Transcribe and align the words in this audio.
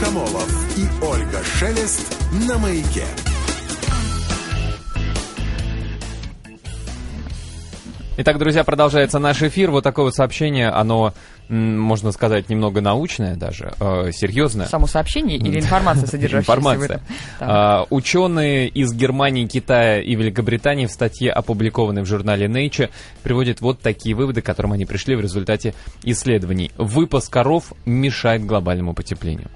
Камолов 0.00 0.76
и 0.76 0.86
Ольга 1.02 1.42
Шелест 1.42 2.16
на 2.46 2.58
маяке. 2.58 3.04
Итак, 8.18 8.38
друзья, 8.38 8.64
продолжается 8.64 9.18
наш 9.18 9.42
эфир. 9.42 9.70
Вот 9.70 9.84
такое 9.84 10.06
вот 10.06 10.14
сообщение, 10.14 10.68
оно, 10.68 11.14
можно 11.48 12.12
сказать, 12.12 12.48
немного 12.48 12.80
научное 12.80 13.36
даже, 13.36 13.74
э, 13.78 14.10
серьезное. 14.12 14.66
Само 14.66 14.86
сообщение 14.86 15.38
или 15.38 15.60
информация, 15.60 16.06
содержащаяся 16.10 16.52
информация. 16.52 16.78
в 16.78 16.90
этом? 16.90 17.00
А, 17.40 17.86
ученые 17.90 18.68
из 18.68 18.92
Германии, 18.92 19.46
Китая 19.46 20.00
и 20.00 20.14
Великобритании 20.14 20.86
в 20.86 20.92
статье, 20.92 21.30
опубликованной 21.30 22.02
в 22.02 22.06
журнале 22.06 22.46
Nature, 22.46 22.90
приводят 23.22 23.60
вот 23.60 23.80
такие 23.80 24.14
выводы, 24.14 24.40
к 24.42 24.46
которым 24.46 24.72
они 24.72 24.84
пришли 24.86 25.14
в 25.14 25.20
результате 25.20 25.74
исследований. 26.02 26.70
Выпас 26.76 27.28
коров 27.28 27.72
мешает 27.84 28.44
глобальному 28.44 28.94
потеплению. 28.94 29.48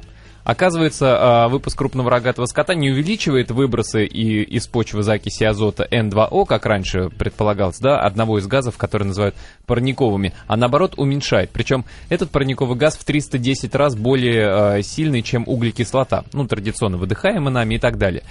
Оказывается, 0.44 1.16
а, 1.18 1.48
выпуск 1.48 1.76
крупного 1.76 2.10
рогатого 2.10 2.46
скота 2.46 2.74
не 2.74 2.90
увеличивает 2.90 3.50
выбросы 3.50 4.04
и 4.04 4.42
из 4.42 4.66
почвы 4.66 5.02
закиси 5.02 5.44
азота 5.44 5.86
N2O, 5.90 6.46
как 6.46 6.66
раньше 6.66 7.10
предполагалось, 7.10 7.78
да, 7.78 8.00
одного 8.00 8.38
из 8.38 8.46
газов, 8.46 8.76
которые 8.78 9.08
называют 9.08 9.34
парниковыми, 9.66 10.32
а 10.46 10.56
наоборот 10.56 10.94
уменьшает. 10.96 11.50
Причем 11.50 11.84
этот 12.08 12.30
парниковый 12.30 12.76
газ 12.76 12.96
в 12.96 13.04
310 13.04 13.74
раз 13.74 13.94
более 13.94 14.78
э, 14.78 14.82
сильный, 14.82 15.22
чем 15.22 15.44
углекислота, 15.46 16.24
ну, 16.32 16.46
традиционно 16.46 16.96
выдыхаемый 16.96 17.52
нами 17.52 17.74
и 17.74 17.78
так 17.78 17.98
далее. 17.98 18.22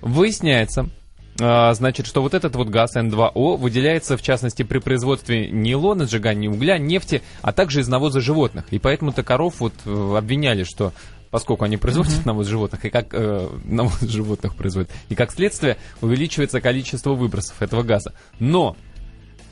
Выясняется, 0.00 0.88
значит, 1.36 2.06
что 2.06 2.22
вот 2.22 2.34
этот 2.34 2.56
вот 2.56 2.68
газ 2.68 2.96
N2O 2.96 3.56
выделяется, 3.56 4.16
в 4.16 4.22
частности, 4.22 4.62
при 4.62 4.78
производстве 4.78 5.48
нейлона, 5.50 6.06
сжигании 6.06 6.48
угля, 6.48 6.78
нефти, 6.78 7.22
а 7.40 7.52
также 7.52 7.80
из 7.80 7.88
навоза 7.88 8.20
животных. 8.20 8.66
И 8.70 8.78
поэтому-то 8.78 9.22
коров 9.22 9.60
вот 9.60 9.72
э, 9.86 10.14
обвиняли, 10.16 10.64
что 10.64 10.92
поскольку 11.32 11.64
они 11.64 11.78
производят 11.78 12.12
uh-huh. 12.12 12.26
навоз 12.26 12.46
животных, 12.46 12.84
и 12.84 12.90
как 12.90 13.08
э, 13.12 13.48
навоз 13.64 14.00
животных 14.02 14.54
производят, 14.54 14.90
и 15.08 15.16
как 15.16 15.32
следствие 15.32 15.78
увеличивается 16.00 16.60
количество 16.60 17.14
выбросов 17.14 17.60
этого 17.60 17.82
газа. 17.82 18.14
Но 18.38 18.76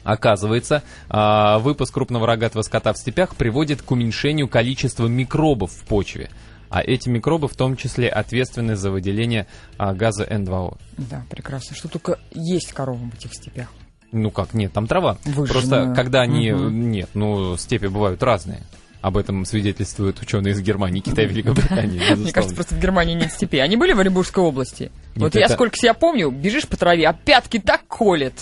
Оказывается, 0.02 0.82
э, 1.10 1.58
выпуск 1.58 1.92
крупного 1.92 2.26
рогатого 2.26 2.62
скота 2.62 2.94
в 2.94 2.96
степях 2.96 3.36
приводит 3.36 3.82
к 3.82 3.90
уменьшению 3.90 4.48
количества 4.48 5.06
микробов 5.06 5.72
в 5.72 5.84
почве. 5.84 6.30
А 6.70 6.80
эти 6.80 7.10
микробы 7.10 7.48
в 7.48 7.54
том 7.54 7.76
числе 7.76 8.08
ответственны 8.08 8.76
за 8.76 8.90
выделение 8.90 9.46
а, 9.76 9.92
газа 9.92 10.24
N2O. 10.24 10.78
Да, 10.96 11.22
прекрасно. 11.28 11.76
Что 11.76 11.88
только 11.88 12.18
есть 12.30 12.72
коровам 12.72 13.10
в 13.10 13.14
этих 13.14 13.34
степях? 13.34 13.68
Ну 14.12 14.30
как, 14.30 14.54
нет, 14.54 14.72
там 14.72 14.86
трава. 14.86 15.18
Выжженная. 15.24 15.46
Просто 15.52 15.94
когда 15.94 16.20
они... 16.20 16.52
Мгм. 16.52 16.90
Нет, 16.90 17.10
ну 17.14 17.56
степи 17.56 17.88
бывают 17.88 18.22
разные. 18.22 18.62
Об 19.00 19.16
этом 19.16 19.46
свидетельствуют 19.46 20.20
ученые 20.20 20.52
из 20.52 20.60
Германии, 20.60 21.00
Китая, 21.00 21.26
Великобритании. 21.26 22.00
Мне 22.16 22.32
кажется, 22.32 22.54
просто 22.54 22.74
в 22.74 22.80
Германии 22.80 23.14
нет 23.14 23.32
степи. 23.32 23.58
Они 23.58 23.76
были 23.76 23.92
в 23.92 24.00
Оренбургской 24.00 24.44
области? 24.44 24.92
Вот 25.16 25.34
я 25.34 25.48
сколько 25.48 25.76
себя 25.76 25.94
помню, 25.94 26.30
бежишь 26.30 26.68
по 26.68 26.76
траве, 26.76 27.06
а 27.08 27.12
пятки 27.14 27.58
так 27.58 27.86
колет. 27.86 28.34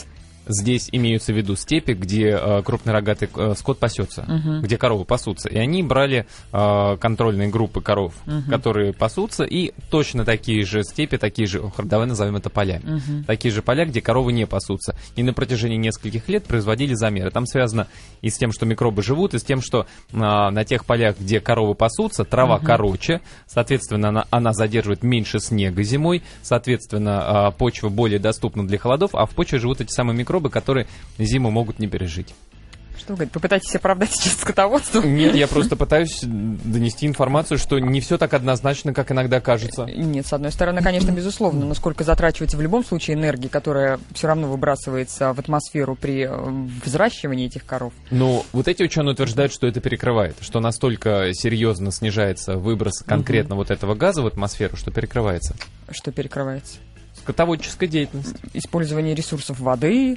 Здесь 0.49 0.89
имеются 0.93 1.33
в 1.33 1.37
виду 1.37 1.57
степи, 1.57 1.93
где 1.93 2.31
э, 2.31 2.63
крупный 2.63 2.93
рогатый 2.93 3.29
э, 3.35 3.55
скот 3.57 3.79
пасется, 3.79 4.27
где 4.63 4.77
коровы 4.77 5.05
пасутся. 5.05 5.49
И 5.49 5.59
они 5.59 5.83
брали 5.83 6.27
э, 6.53 6.97
контрольные 6.99 7.49
группы 7.49 7.81
коров, 7.81 8.15
которые 8.49 8.93
пасутся, 8.93 9.45
и 9.45 9.73
точно 9.91 10.25
такие 10.25 10.65
же 10.65 10.83
степи, 10.83 11.17
такие 11.17 11.47
же, 11.47 11.63
давай 11.83 12.07
назовем 12.07 12.37
это 12.37 12.51
полями, 12.51 13.03
такие 13.27 13.53
же 13.53 13.63
поля, 13.63 13.85
где 13.85 14.01
коровы 14.01 14.33
не 14.33 14.47
пасутся. 14.47 14.97
И 15.17 15.23
на 15.23 15.33
протяжении 15.33 15.77
нескольких 15.77 16.29
лет 16.29 16.45
производили 16.45 16.95
замеры. 16.95 17.31
Там 17.31 17.47
связано 17.47 17.87
и 18.23 18.31
с 18.31 18.39
тем, 18.39 18.53
что 18.53 18.67
микробы 18.67 19.03
живут, 19.03 19.35
и 19.35 19.39
с 19.39 19.45
тем, 19.45 19.61
что 19.61 19.87
э, 20.13 20.17
на 20.17 20.65
тех 20.65 20.85
полях, 20.85 21.19
где 21.19 21.41
коровы 21.41 21.75
пасутся, 21.75 22.25
трава 22.25 22.59
короче, 22.59 23.21
соответственно, 23.47 24.09
она, 24.09 24.27
она 24.31 24.53
задерживает 24.53 25.03
меньше 25.03 25.41
снега 25.41 25.83
зимой, 25.83 26.23
соответственно, 26.43 27.51
э, 27.53 27.59
почва 27.59 27.89
более 27.89 28.19
доступна 28.19 28.67
для 28.67 28.79
холодов, 28.79 29.15
а 29.15 29.27
в 29.27 29.31
почве 29.31 29.59
живут 29.59 29.81
эти 29.81 29.93
самые 29.93 30.17
микробы, 30.17 30.38
которые 30.47 30.87
зиму 31.19 31.51
могут 31.51 31.79
не 31.79 31.89
пережить. 31.89 32.35
Что 32.99 33.13
вы 33.13 33.17
говорите, 33.17 33.33
попытаетесь 33.33 33.75
оправдать 33.77 34.13
сейчас 34.13 34.35
скотоводство? 34.41 35.01
Нет, 35.03 35.35
я 35.35 35.47
просто 35.47 35.77
пытаюсь 35.77 36.19
донести 36.23 37.07
информацию, 37.07 37.57
что 37.57 37.79
не 37.79 38.01
все 38.01 38.19
так 38.19 38.35
однозначно, 38.35 38.93
как 38.93 39.13
иногда 39.13 39.41
кажется. 39.41 39.85
Нет, 39.85 40.27
с 40.27 40.33
одной 40.33 40.51
стороны, 40.51 40.83
конечно, 40.83 41.13
безусловно, 41.13 41.65
но 41.65 41.75
сколько 41.75 42.03
затрачивается 42.03 42.57
в 42.57 42.61
любом 42.61 42.85
случае 42.85 43.17
энергии, 43.17 43.49
которая 43.49 44.01
все 44.13 44.27
равно 44.27 44.49
выбрасывается 44.49 45.33
в 45.33 45.39
атмосферу 45.39 45.95
при 45.95 46.25
э, 46.25 46.51
взращивании 46.85 47.47
этих 47.47 47.65
коров. 47.65 47.93
Но 48.11 48.45
вот 48.53 48.67
эти 48.67 48.83
ученые 48.83 49.13
утверждают, 49.13 49.53
что 49.53 49.67
это 49.67 49.81
перекрывает, 49.81 50.37
что 50.41 50.59
настолько 50.61 51.31
серьезно 51.33 51.93
снижается 51.93 52.57
выброс 52.57 53.03
конкретно 53.07 53.55
вот 53.55 53.71
этого 53.71 53.95
газа 53.95 54.23
в 54.23 54.27
атмосферу, 54.27 54.77
что 54.77 54.91
перекрывается. 54.91 55.55
Что 55.91 56.11
перекрывается? 56.11 56.79
Скотоводческая 57.29 57.91
деятельность. 57.91 58.37
Использование 58.55 59.15
ресурсов 59.15 59.61
воды, 59.61 60.17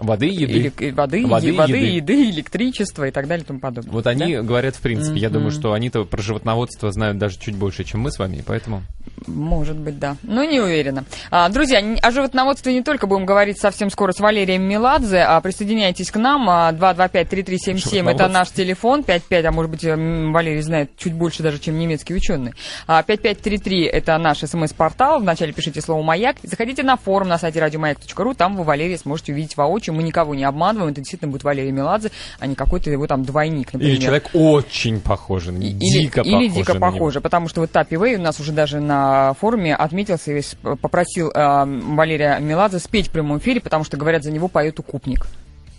Воды, 0.00 0.26
еды. 0.26 0.52
или- 0.52 0.90
воды, 0.92 1.26
Воды, 1.26 1.46
е- 1.48 1.52
воды, 1.52 1.76
еды. 1.76 1.86
еды, 2.14 2.30
электричества 2.30 3.06
и 3.06 3.10
так 3.10 3.26
далее 3.28 3.44
и 3.44 3.46
тому 3.46 3.60
подобное. 3.60 3.92
Вот 3.92 4.06
они 4.06 4.36
Да? 4.36 4.42
говорят, 4.42 4.74
в 4.76 4.80
принципе, 4.80 5.18
я 5.20 5.28
Мгм. 5.28 5.34
думаю, 5.34 5.50
что 5.52 5.72
они-то 5.72 6.04
про 6.04 6.22
животноводство 6.22 6.90
знают 6.90 7.18
даже 7.18 7.38
чуть 7.38 7.54
больше, 7.54 7.84
чем 7.84 8.00
мы 8.00 8.10
с 8.10 8.18
вами, 8.18 8.42
поэтому... 8.46 8.82
Может 9.26 9.76
быть, 9.76 9.98
да. 9.98 10.16
Но 10.22 10.44
не 10.44 10.60
уверена. 10.60 11.04
А, 11.30 11.48
друзья, 11.50 11.80
о 12.02 12.10
животноводстве 12.10 12.72
не 12.72 12.82
только 12.82 13.06
будем 13.06 13.26
говорить 13.26 13.58
совсем 13.60 13.90
скоро 13.90 14.12
с 14.12 14.20
Валерием 14.20 14.62
Меладзе, 14.62 15.18
а 15.18 15.38
присоединяйтесь 15.42 16.10
к 16.10 16.16
нам. 16.16 16.48
А, 16.48 16.72
225-3377 16.72 18.08
это 18.10 18.28
наш 18.28 18.50
телефон. 18.50 19.02
55, 19.02 19.44
а 19.44 19.52
может 19.52 19.70
быть, 19.70 19.84
Валерий 19.84 20.62
знает 20.62 20.90
чуть 20.96 21.12
больше 21.12 21.42
даже, 21.42 21.58
чем 21.58 21.78
немецкий 21.78 22.14
ученый. 22.14 22.52
А, 22.86 23.02
5533 23.02 23.84
это 23.84 24.16
наш 24.18 24.38
смс-портал. 24.38 25.20
Вначале 25.20 25.52
пишите 25.52 25.80
слово 25.80 26.02
«Маяк». 26.02 26.36
Заходите 26.42 26.82
на 26.82 26.96
форум 26.96 27.28
на 27.28 27.38
сайте 27.38 27.60
радиомаяк.ру. 27.60 28.34
Там 28.34 28.56
вы 28.56 28.64
Валерия 28.64 28.96
сможете 28.98 29.32
увидеть 29.32 29.56
воочию. 29.56 29.89
Мы 29.92 30.02
никого 30.02 30.34
не 30.34 30.44
обманываем. 30.44 30.90
Это 30.92 31.00
действительно 31.00 31.30
будет 31.30 31.44
Валерий 31.44 31.70
Меладзе, 31.72 32.10
а 32.38 32.46
не 32.46 32.54
какой-то 32.54 32.90
его 32.90 33.06
там 33.06 33.24
двойник, 33.24 33.72
например. 33.72 33.94
Или 33.96 34.00
человек 34.02 34.30
очень 34.34 35.00
похожий, 35.00 35.54
И- 35.56 35.72
дико 35.72 36.20
или, 36.20 36.30
похожий 36.32 36.46
или 36.46 36.48
дико 36.54 36.72
похоже, 36.80 37.20
потому 37.20 37.48
что 37.48 37.60
вот 37.60 37.70
Тапи 37.70 37.96
Вэй 37.96 38.16
у 38.16 38.20
нас 38.20 38.38
уже 38.40 38.52
даже 38.52 38.80
на 38.80 39.34
форуме 39.34 39.74
отметился 39.74 40.32
с- 40.36 40.56
попросил 40.80 41.30
э, 41.30 41.64
Валерия 41.66 42.38
Меладзе 42.40 42.78
спеть 42.78 43.08
в 43.08 43.10
прямом 43.10 43.38
эфире, 43.38 43.60
потому 43.60 43.84
что, 43.84 43.96
говорят, 43.96 44.22
за 44.24 44.30
него 44.32 44.48
поет 44.48 44.78
укупник. 44.78 45.26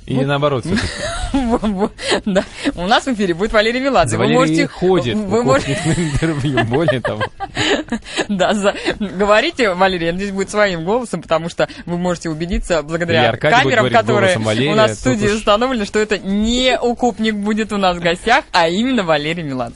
Наоборот, 0.07 0.65
всё-таки. 0.65 0.87
Вот, 1.33 1.93
да. 2.25 2.43
У 2.75 2.87
нас 2.87 3.05
в 3.05 3.13
эфире 3.13 3.33
будет 3.33 3.53
Валерий 3.53 3.79
Меладзе. 3.79 4.17
Вы 4.17 4.27
можете... 4.27 4.67
ходит 4.67 5.15
Вы 5.15 5.43
можете... 5.43 5.79
на 5.85 5.91
интервью, 5.93 6.63
более 6.65 6.99
того. 6.99 7.23
Да, 8.27 8.53
за- 8.53 8.75
говорите, 8.99 9.73
Валерий, 9.73 10.07
я 10.07 10.13
надеюсь, 10.13 10.31
будет 10.31 10.49
своим 10.49 10.83
голосом, 10.83 11.21
потому 11.21 11.49
что 11.49 11.69
вы 11.85 11.97
можете 11.97 12.29
убедиться 12.29 12.83
благодаря 12.83 13.31
камерам, 13.37 13.89
которые 13.89 14.37
Валерия, 14.37 14.71
у 14.71 14.75
нас 14.75 14.91
в 14.91 14.95
студии 14.95 15.27
уж- 15.27 15.35
установлены, 15.35 15.85
что 15.85 15.99
это 15.99 16.17
не 16.17 16.77
укупник 16.79 17.35
будет 17.35 17.71
у 17.71 17.77
нас 17.77 17.95
в 17.97 18.01
гостях, 18.01 18.43
а 18.51 18.67
именно 18.67 19.03
Валерий 19.03 19.43
Меладзе. 19.43 19.75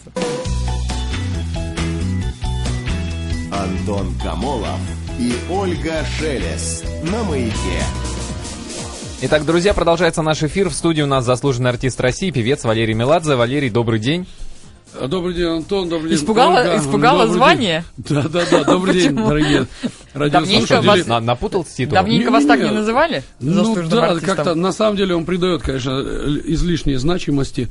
Антон 3.52 4.14
Камолов 4.22 4.80
и 5.20 5.34
Ольга 5.50 6.04
Шелест 6.18 6.86
на 7.04 7.24
маяке. 7.24 7.82
Итак, 9.22 9.46
друзья, 9.46 9.74
продолжается 9.74 10.22
наш 10.22 10.44
эфир. 10.44 10.70
В 10.70 10.74
студии 10.74 11.02
у 11.02 11.08
нас 11.08 11.26
заслуженный 11.26 11.70
артист 11.70 12.00
России, 12.02 12.32
певец 12.32 12.64
Валерий 12.64 12.94
Меладзе. 12.94 13.36
Валерий, 13.36 13.70
добрый 13.70 14.00
день. 14.00 14.28
Добрый 15.08 15.34
день, 15.34 15.46
Антон, 15.48 15.90
добрый 15.90 16.12
день. 16.12 16.20
Испугало- 16.20 16.60
Ольга. 16.60 16.78
испугало 16.78 17.20
Добрый 17.24 17.34
звание? 17.34 17.84
день. 17.98 18.06
Да, 18.24 18.30
да, 18.30 18.44
да, 18.50 18.64
добрый 18.64 18.94
день, 18.94 19.16
дорогие 19.16 19.68
Давненько 20.14 20.38
радиослушатели. 20.38 20.88
вас- 20.88 21.08
На- 21.08 21.20
напутал 21.20 21.66
с 21.66 21.70
титулом? 21.70 22.04
Давненько 22.06 22.32
вас 22.32 22.46
так 22.46 22.60
не 22.62 22.72
называли? 22.72 23.24
Ну 23.40 23.76
да, 23.90 24.18
как-то 24.20 24.56
на 24.56 24.72
самом 24.72 24.96
деле 24.96 25.16
он 25.16 25.26
придает, 25.26 25.64
конечно, 25.64 26.02
э, 26.06 26.28
излишней 26.46 26.96
значимости. 26.96 27.68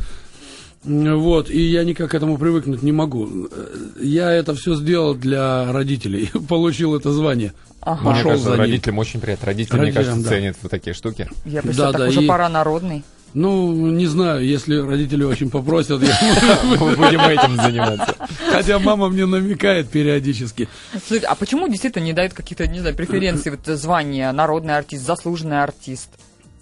Вот, 0.84 1.48
и 1.50 1.60
я 1.60 1.82
никак 1.84 2.10
к 2.10 2.14
этому 2.14 2.36
привыкнуть 2.36 2.82
не 2.82 2.92
могу. 2.92 3.48
Э, 3.50 3.66
Я 4.00 4.30
это 4.32 4.54
все 4.54 4.74
сделал 4.76 5.14
для 5.14 5.72
родителей, 5.72 6.30
получил 6.48 6.94
это 6.94 7.10
звание. 7.12 7.52
Ага. 7.80 8.00
Мне 8.02 8.10
Пошел 8.12 8.24
кажется, 8.30 8.44
за 8.48 8.50
ним. 8.52 8.60
родителям 8.60 8.98
очень 8.98 9.20
приятно. 9.20 9.46
Родители, 9.46 9.72
мне 9.76 9.80
Родителям, 9.86 10.04
кажется, 10.06 10.30
да. 10.30 10.36
ценят 10.36 10.56
вот 10.62 10.70
такие 10.70 10.94
штуки. 10.94 11.28
Я 11.44 11.62
представляю, 11.62 11.92
Да, 11.92 11.98
так 11.98 12.00
да, 12.00 12.08
уже 12.08 12.22
и- 12.22 12.26
пора 12.28 12.48
народный. 12.48 13.02
Ну, 13.32 13.72
не 13.90 14.06
знаю, 14.06 14.46
если 14.46 14.76
родители 14.76 15.24
очень 15.24 15.50
попросят, 15.50 16.00
я- 16.02 16.18
Мы 16.64 16.76
будем 16.94 17.20
этим 17.20 17.56
заниматься. 17.56 18.14
хотя 18.52 18.78
мама 18.78 19.08
мне 19.08 19.26
намекает 19.26 19.88
периодически. 19.88 20.68
Слушайте, 20.92 21.26
а 21.26 21.34
почему 21.34 21.66
действительно 21.68 22.04
не 22.04 22.12
дают 22.12 22.32
каких-то, 22.32 22.66
не 22.68 22.78
знаю, 22.80 22.94
преференций, 22.94 23.50
вот 23.52 23.66
звания, 23.78 24.30
народный 24.32 24.76
артист, 24.76 25.04
заслуженный 25.04 25.62
артист? 25.62 26.10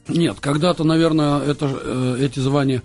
Нет, 0.08 0.38
когда-то, 0.40 0.82
наверное, 0.84 1.40
это, 1.40 1.68
э, 1.84 2.16
эти 2.20 2.38
звания 2.40 2.82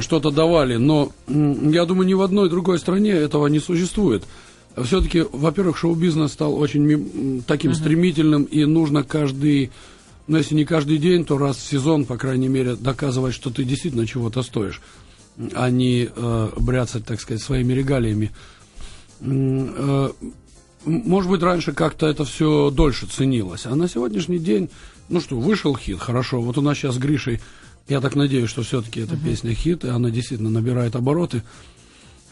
что-то 0.00 0.30
давали, 0.30 0.76
но 0.76 1.12
я 1.26 1.84
думаю, 1.86 2.06
ни 2.06 2.14
в 2.14 2.22
одной 2.22 2.50
другой 2.50 2.78
стране 2.78 3.10
этого 3.10 3.46
не 3.46 3.58
существует. 3.58 4.24
Все-таки, 4.76 5.24
во-первых, 5.32 5.76
шоу-бизнес 5.76 6.32
стал 6.32 6.54
очень 6.58 7.42
таким 7.46 7.74
стремительным, 7.74 8.44
и 8.44 8.64
нужно 8.64 9.02
каждый, 9.02 9.70
ну, 10.26 10.38
если 10.38 10.54
не 10.54 10.64
каждый 10.64 10.98
день, 10.98 11.24
то 11.24 11.38
раз 11.38 11.56
в 11.56 11.66
сезон, 11.66 12.04
по 12.04 12.16
крайней 12.16 12.48
мере, 12.48 12.76
доказывать, 12.76 13.34
что 13.34 13.50
ты 13.50 13.64
действительно 13.64 14.06
чего-то 14.06 14.42
стоишь, 14.42 14.80
а 15.54 15.70
не 15.70 16.08
э, 16.14 16.48
бряцать, 16.58 17.04
так 17.04 17.20
сказать, 17.20 17.42
своими 17.42 17.72
регалиями. 17.72 18.30
Э, 19.20 20.10
Может 20.84 21.30
быть, 21.30 21.42
раньше 21.42 21.72
как-то 21.72 22.06
это 22.06 22.24
все 22.24 22.70
дольше 22.70 23.06
ценилось. 23.06 23.66
А 23.66 23.74
на 23.76 23.88
сегодняшний 23.88 24.38
день, 24.38 24.68
ну 25.08 25.20
что, 25.20 25.38
вышел 25.38 25.76
хит, 25.76 25.98
хорошо. 26.00 26.40
Вот 26.40 26.58
у 26.58 26.62
нас 26.62 26.76
сейчас 26.76 26.96
с 26.96 26.98
Гришей, 26.98 27.40
я 27.88 28.00
так 28.00 28.14
надеюсь, 28.14 28.48
что 28.48 28.62
все-таки 28.62 29.00
эта 29.00 29.16
песня 29.16 29.54
хит, 29.54 29.84
и 29.84 29.88
она 29.88 30.10
действительно 30.10 30.50
набирает 30.50 30.96
обороты. 30.96 31.42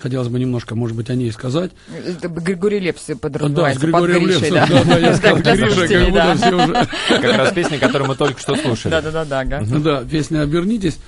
Хотелось 0.00 0.28
бы 0.28 0.40
немножко, 0.40 0.74
может 0.74 0.96
быть, 0.96 1.10
о 1.10 1.14
ней 1.14 1.30
сказать. 1.30 1.72
Это 2.06 2.28
Григорий 2.28 2.78
Лепс 2.78 3.04
Да, 3.06 3.14
с 3.14 3.18
подразумевается 3.18 3.80
под 3.80 3.90
Григорием 3.90 4.24
Гришей, 4.24 4.50
Лепсом, 4.50 4.68
да, 4.68 4.84
да, 4.84 4.98
я 4.98 5.14
сказал 5.14 5.38
Гриша, 5.38 5.88
как 5.88 6.04
будто 6.04 6.12
да. 6.12 6.34
все 6.36 6.54
уже... 6.54 6.88
Как 7.20 7.36
раз 7.36 7.52
песня, 7.52 7.78
которую 7.78 8.08
мы 8.08 8.14
только 8.16 8.40
что 8.40 8.56
слушали. 8.56 8.92
Да-да-да, 8.92 9.40
ага. 9.40 9.62
Да, 9.78 10.04
песня 10.04 10.40
«Обернитесь». 10.40 10.98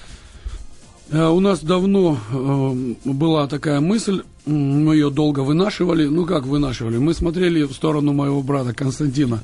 Э, 1.10 1.28
У 1.28 1.40
нас 1.40 1.60
давно 1.60 2.18
э, 2.30 2.94
была 3.04 3.46
такая 3.46 3.80
мысль, 3.80 4.22
мы 4.46 4.94
ее 4.94 5.10
долго 5.10 5.40
вынашивали. 5.40 6.06
Ну, 6.06 6.26
как 6.26 6.44
вынашивали? 6.44 6.98
Мы 6.98 7.14
смотрели 7.14 7.62
в 7.62 7.72
сторону 7.72 8.12
моего 8.12 8.42
брата 8.42 8.74
Константина 8.74 9.40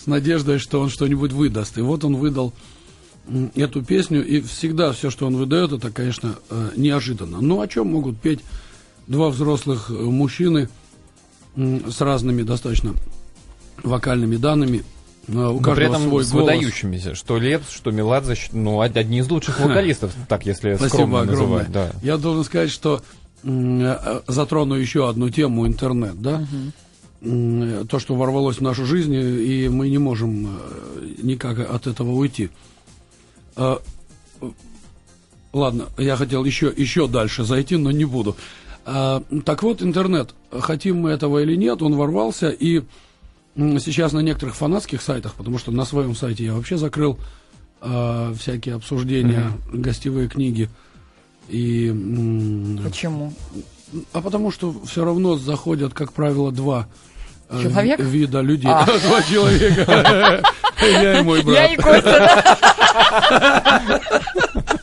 с 0.00 0.06
надеждой, 0.06 0.58
что 0.58 0.80
он 0.80 0.90
что-нибудь 0.90 1.32
выдаст. 1.32 1.78
И 1.78 1.80
вот 1.80 2.04
он 2.04 2.16
выдал 2.16 2.52
эту 3.54 3.82
песню. 3.82 4.24
И 4.26 4.40
всегда 4.40 4.92
все, 4.92 5.10
что 5.10 5.26
он 5.26 5.36
выдает, 5.36 5.72
это, 5.72 5.90
конечно, 5.90 6.36
э, 6.50 6.70
неожиданно. 6.76 7.40
Ну, 7.40 7.60
о 7.60 7.68
чем 7.68 7.88
могут 7.92 8.20
петь 8.20 8.40
два 9.06 9.30
взрослых 9.30 9.90
э, 9.90 9.92
мужчины 9.94 10.68
с 11.56 12.00
разными 12.00 12.42
достаточно 12.42 12.94
вокальными 13.82 14.36
данными? 14.36 14.84
Э, 15.28 15.32
У 15.32 15.60
Но 15.60 15.74
при 15.74 15.86
этом 15.86 16.02
свой 16.02 16.24
с 16.24 16.32
голос. 16.32 16.46
выдающимися. 16.54 17.14
Что 17.14 17.38
Лепс, 17.38 17.70
что 17.70 17.90
Меладзе, 17.90 18.34
ну, 18.52 18.76
од- 18.78 18.96
одни 18.96 19.18
из 19.20 19.30
лучших 19.30 19.60
вокалистов, 19.60 20.12
так 20.28 20.44
если 20.46 20.74
Спасибо 20.74 20.88
скромно 20.94 21.20
огромное. 21.20 21.42
называть. 21.46 21.72
Да. 21.72 21.92
Я 22.02 22.16
должен 22.16 22.44
сказать, 22.44 22.70
что 22.70 23.02
затрону 23.44 24.74
еще 24.74 25.08
одну 25.08 25.28
тему 25.30 25.66
интернет, 25.66 26.20
да. 26.20 26.46
Э, 27.24 27.84
То, 27.88 27.98
что 28.00 28.16
ворвалось 28.16 28.56
в 28.56 28.62
нашу 28.62 28.84
жизнь, 28.84 29.14
и 29.14 29.68
мы 29.68 29.88
не 29.90 29.98
можем 29.98 30.58
никак 31.22 31.58
от 31.60 31.86
этого 31.86 32.10
уйти. 32.12 32.50
Э, 33.56 33.78
э, 34.40 34.50
Ладно, 35.52 35.88
я 35.98 36.16
хотел 36.16 36.44
еще, 36.44 36.72
еще 36.74 37.06
дальше 37.06 37.44
зайти, 37.44 37.76
но 37.76 37.90
не 37.90 38.06
буду. 38.06 38.36
А, 38.86 39.22
Так 39.44 39.62
вот, 39.62 39.82
интернет, 39.82 40.34
хотим 40.50 41.00
мы 41.02 41.10
этого 41.10 41.42
или 41.42 41.56
нет, 41.56 41.82
он 41.82 41.94
ворвался, 41.94 42.48
и 42.48 42.82
сейчас 43.54 44.12
на 44.12 44.20
некоторых 44.20 44.56
фанатских 44.56 45.02
сайтах, 45.02 45.34
потому 45.34 45.58
что 45.58 45.70
на 45.70 45.84
своем 45.84 46.14
сайте 46.14 46.44
я 46.46 46.54
вообще 46.54 46.78
закрыл 46.78 47.18
а, 47.82 48.32
всякие 48.34 48.76
обсуждения, 48.76 49.52
гостевые 49.72 50.28
книги. 50.28 50.70
И, 51.48 51.88
м, 51.88 52.80
Почему? 52.82 53.34
а 54.14 54.22
потому 54.22 54.50
что 54.50 54.74
все 54.86 55.04
равно 55.04 55.36
заходят, 55.36 55.92
как 55.92 56.14
правило, 56.14 56.50
два 56.50 56.88
э, 57.52 57.62
Человека? 57.62 58.02
вида 58.02 58.40
людей. 58.40 58.70
А. 58.70 58.84
Два 59.06 59.22
человека. 59.22 60.42
Я 60.80 61.20
и 61.20 61.22
мой 61.22 61.42
брат. 61.42 61.54
Я 61.56 61.66
и 61.66 61.76
Костя? 61.76 62.44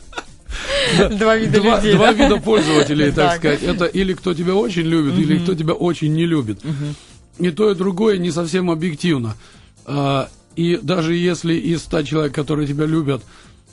Два 1.10 1.36
вида 1.36 1.60
два, 1.60 1.76
людей, 1.76 1.94
два 1.94 2.12
да? 2.12 2.12
вида 2.12 2.36
пользователей, 2.40 3.12
так 3.16 3.36
сказать. 3.36 3.62
Это 3.62 3.84
или 3.84 4.12
кто 4.12 4.34
тебя 4.34 4.54
очень 4.54 4.82
любит, 4.82 5.18
или 5.18 5.38
кто 5.38 5.54
тебя 5.54 5.74
очень 5.74 6.12
не 6.14 6.26
любит. 6.26 6.60
И 7.38 7.50
то, 7.50 7.70
и 7.70 7.74
другое 7.74 8.18
не 8.18 8.30
совсем 8.30 8.70
объективно. 8.70 9.34
А, 9.86 10.28
И 10.56 10.78
даже 10.82 11.14
если 11.14 11.54
из 11.54 11.82
ста 11.82 12.02
человек, 12.02 12.34
которые 12.34 12.66
тебя 12.66 12.86
любят, 12.86 13.22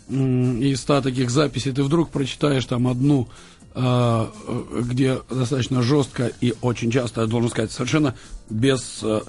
из 0.09 0.79
ста 0.79 1.01
таких 1.01 1.29
записей, 1.29 1.71
ты 1.73 1.83
вдруг 1.83 2.09
прочитаешь 2.11 2.65
там 2.65 2.87
одну, 2.87 3.27
где 3.75 5.19
достаточно 5.29 5.81
жестко 5.81 6.31
и 6.41 6.53
очень 6.61 6.89
часто, 6.91 7.21
я 7.21 7.27
должен 7.27 7.49
сказать, 7.49 7.71
совершенно 7.71 8.15
без, 8.49 8.99
э, 9.03 9.21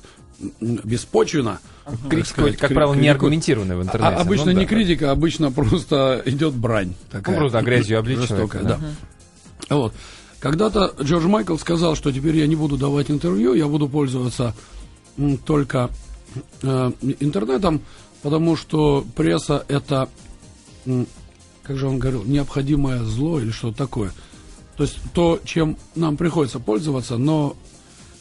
беспочвенно. 0.61 1.61
так 1.85 2.11
Критика, 2.11 2.29
сказать, 2.31 2.57
как 2.57 2.69
кри- 2.69 2.75
правило, 2.75 2.95
не 2.95 3.09
аргументированная 3.09 3.77
в 3.77 3.83
интернете. 3.83 4.15
А- 4.17 4.21
обычно 4.21 4.47
Ну 4.47 4.53
не 4.53 4.65
да. 4.65 4.67
критика, 4.67 5.11
обычно 5.11 5.51
просто 5.53 6.23
идет 6.27 6.55
брань. 6.55 6.95
Такая. 7.11 7.35
Ну, 7.35 7.41
просто 7.43 7.61
грязью 7.63 8.05
Жестокая, 8.05 8.63
человека, 8.63 8.81
да. 9.69 9.75
Вот. 9.75 9.93
Когда-то 10.41 10.95
Джордж 11.03 11.27
Майкл 11.27 11.57
сказал, 11.57 11.97
что 11.97 12.13
теперь 12.13 12.37
я 12.37 12.47
не 12.47 12.57
буду 12.57 12.77
давать 12.77 13.11
интервью, 13.11 13.55
я 13.55 13.67
буду 13.67 13.89
пользоваться 13.89 14.55
только 15.45 15.91
э, 16.63 16.93
интернетом, 17.21 17.81
потому 18.23 18.55
что 18.57 19.05
пресса 19.17 19.65
это, 19.69 20.09
как 21.65 21.77
же 21.77 21.89
он 21.89 21.99
говорил, 21.99 22.23
необходимое 22.25 23.03
зло 23.03 23.41
или 23.41 23.51
что-то 23.51 23.77
такое. 23.79 24.13
То 24.79 24.85
есть 24.85 24.99
то, 25.13 25.41
чем 25.45 25.77
нам 25.97 26.17
приходится 26.17 26.61
пользоваться, 26.61 27.19
но 27.19 27.57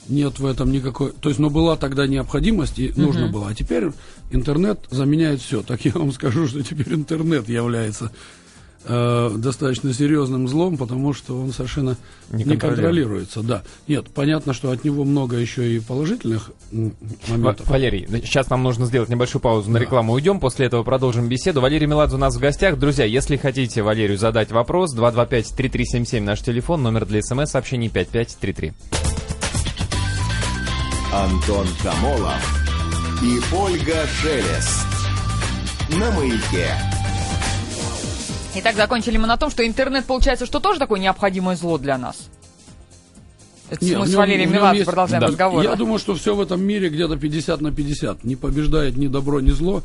нет 0.09 0.39
в 0.39 0.45
этом 0.47 0.71
никакой... 0.71 1.11
То 1.11 1.29
есть, 1.29 1.39
ну, 1.39 1.51
была 1.51 1.77
тогда 1.77 2.07
необходимость, 2.07 2.79
и 2.79 2.91
нужно 2.95 3.27
было. 3.27 3.49
А 3.49 3.53
теперь 3.53 3.91
интернет 4.31 4.79
заменяет 4.89 5.39
все. 5.39 5.61
Так 5.61 5.85
я 5.85 5.91
вам 5.91 6.11
скажу, 6.11 6.47
что 6.47 6.63
теперь 6.63 6.95
интернет 6.95 7.47
является 7.47 8.11
э, 8.85 9.31
достаточно 9.37 9.93
серьезным 9.93 10.47
злом, 10.47 10.77
потому 10.77 11.13
что 11.13 11.39
он 11.39 11.51
совершенно 11.51 11.97
Не 12.31 12.43
не, 12.43 12.57
контролируется. 12.57 13.41
Да. 13.41 13.63
Нет, 13.87 14.07
понятно, 14.13 14.53
что 14.53 14.71
от 14.71 14.83
него 14.83 15.03
много 15.03 15.37
еще 15.37 15.75
и 15.75 15.79
положительных 15.79 16.51
моментов. 17.27 17.67
Валерий, 17.69 18.07
сейчас 18.23 18.49
нам 18.49 18.63
нужно 18.63 18.85
сделать 18.85 19.09
небольшую 19.09 19.41
паузу 19.41 19.71
на 19.71 19.77
рекламу. 19.77 20.13
Уйдем, 20.13 20.39
после 20.39 20.67
этого 20.67 20.83
продолжим 20.83 21.27
беседу. 21.27 21.61
Валерий 21.61 21.87
Меладзе 21.87 22.15
у 22.15 22.19
нас 22.19 22.35
в 22.35 22.39
гостях. 22.39 22.77
Друзья, 22.77 23.05
если 23.05 23.37
хотите 23.37 23.81
Валерию 23.81 24.17
задать 24.17 24.51
вопрос, 24.51 24.95
225-3377 24.95 26.21
наш 26.21 26.41
телефон, 26.41 26.83
номер 26.83 27.05
для 27.05 27.21
смс-сообщений 27.21 27.89
5533. 27.89 28.73
Антон 31.13 31.65
Камолов 31.81 32.67
и 33.23 33.39
Ольга 33.55 34.05
Шелест. 34.21 34.85
На 35.89 36.11
маяке. 36.11 36.96
Итак, 38.59 38.75
закончили 38.75 39.17
мы 39.17 39.27
на 39.27 39.37
том, 39.37 39.49
что 39.49 39.65
интернет, 39.65 40.05
получается, 40.05 40.45
что 40.45 40.59
тоже 40.59 40.79
такое 40.79 40.99
необходимое 40.99 41.55
зло 41.55 41.77
для 41.77 41.97
нас. 41.97 42.29
Это 43.69 43.83
Нет, 43.83 43.99
мы 43.99 44.07
с 44.07 44.13
Валерием 44.15 44.51
Меладзе 44.53 44.79
есть- 44.79 44.85
продолжаем 44.89 45.19
Да. 45.21 45.27
разговор. 45.27 45.61
Я 45.63 45.75
думаю, 45.75 45.99
что 45.99 46.15
все 46.15 46.33
в 46.35 46.39
этом 46.41 46.63
мире 46.63 46.89
где-то 46.89 47.17
50 47.17 47.59
на 47.59 47.71
50. 47.73 48.23
Не 48.23 48.37
побеждает 48.37 48.95
ни 48.95 49.07
добро, 49.07 49.41
ни 49.41 49.51
зло. 49.51 49.83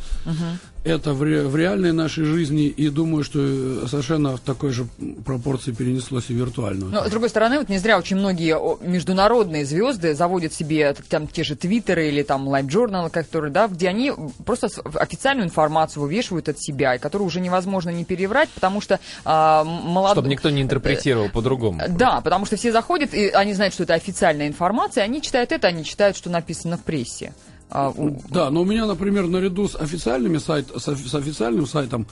Это 0.85 1.13
в, 1.13 1.23
ре- 1.23 1.45
в 1.45 1.55
реальной 1.57 1.93
нашей 1.93 2.25
жизни. 2.25 2.67
И 2.67 2.89
думаю, 2.89 3.23
что 3.23 3.39
э, 3.41 3.87
совершенно 3.89 4.37
в 4.37 4.41
такой 4.41 4.73
же 4.73 4.87
пропорции 5.25 5.71
перенеслось 5.71 6.25
и 6.29 6.35
в 6.35 6.37
виртуальную. 6.37 6.91
Но, 6.91 7.05
с 7.07 7.11
другой 7.11 7.29
стороны, 7.29 7.59
вот 7.59 7.69
не 7.69 7.79
зря 7.79 7.97
очень 7.99 8.17
многие 8.17 8.57
международные 8.85 9.65
звезды 9.65 10.15
заводят 10.15 10.53
себе 10.53 10.95
там 11.09 11.29
те 11.29 11.45
же 11.45 11.55
твиттеры 11.55 12.09
или 12.09 12.23
там 12.23 12.49
лайв-журналы, 12.49 13.11
которые, 13.11 13.53
да, 13.53 13.69
где 13.69 13.89
они 13.89 14.13
просто 14.45 14.69
официальную 14.95 15.47
информацию 15.47 16.03
вывешивают 16.03 16.49
от 16.49 16.61
себя, 16.61 16.97
и 16.97 16.99
которую 16.99 17.27
уже 17.29 17.41
невозможно 17.41 17.91
не 17.91 18.05
переврать, 18.05 18.49
потому 18.51 18.81
что 18.81 18.99
а, 19.25 19.61
м- 19.63 19.69
молод- 19.69 20.13
Чтобы 20.13 20.29
никто 20.29 20.51
не 20.51 20.63
интерпретировал 20.63 21.29
по-другому. 21.29 21.81
Да, 21.91 22.21
потому 22.23 22.45
что 22.45 22.57
все 22.57 22.73
заходят, 22.73 23.15
и 23.15 23.29
они 23.29 23.53
знают, 23.55 23.73
что 23.75 23.85
это 23.85 23.95
официальная 23.95 24.49
информация, 24.49 25.05
они 25.05 25.23
читают 25.23 25.53
это, 25.53 25.69
они 25.69 25.85
читают, 25.85 26.17
что 26.17 26.29
написано 26.29 26.77
в 26.77 26.83
прессе. 26.83 27.33
А, 27.75 27.89
у- 27.91 28.23
Да, 28.31 28.51
но 28.51 28.63
у 28.63 28.65
меня, 28.65 28.87
например, 28.87 29.27
наряду 29.29 29.67
с 29.67 29.75
официальными 29.77 30.37
сайт, 30.39 30.69
с, 30.77 30.83
с 30.85 31.15
официальным 31.15 31.67
сайтом 31.67 32.07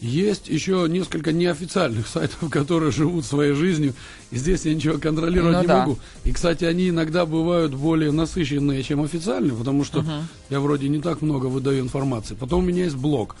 есть 0.00 0.48
еще 0.48 0.86
несколько 0.88 1.32
неофициальных 1.32 2.06
сайтов, 2.14 2.48
которые 2.50 2.92
живут 2.92 3.24
своей 3.24 3.54
жизнью, 3.54 3.94
и 4.30 4.36
здесь 4.36 4.64
я 4.66 4.74
ничего 4.74 4.98
контролировать 4.98 5.56
Ну 5.56 5.62
не 5.62 5.66
да. 5.66 5.80
могу. 5.80 5.98
И, 6.24 6.32
кстати, 6.32 6.64
они 6.64 6.90
иногда 6.90 7.26
бывают 7.26 7.74
более 7.74 8.12
насыщенные, 8.12 8.82
чем 8.84 9.02
официальные, 9.02 9.54
потому 9.56 9.82
что 9.84 10.04
я 10.50 10.60
вроде 10.60 10.88
не 10.88 11.00
так 11.00 11.22
много 11.22 11.46
выдаю 11.46 11.80
информации. 11.80 12.34
Потом 12.38 12.62
у 12.62 12.66
меня 12.66 12.84
есть 12.84 12.96
блог, 12.96 13.34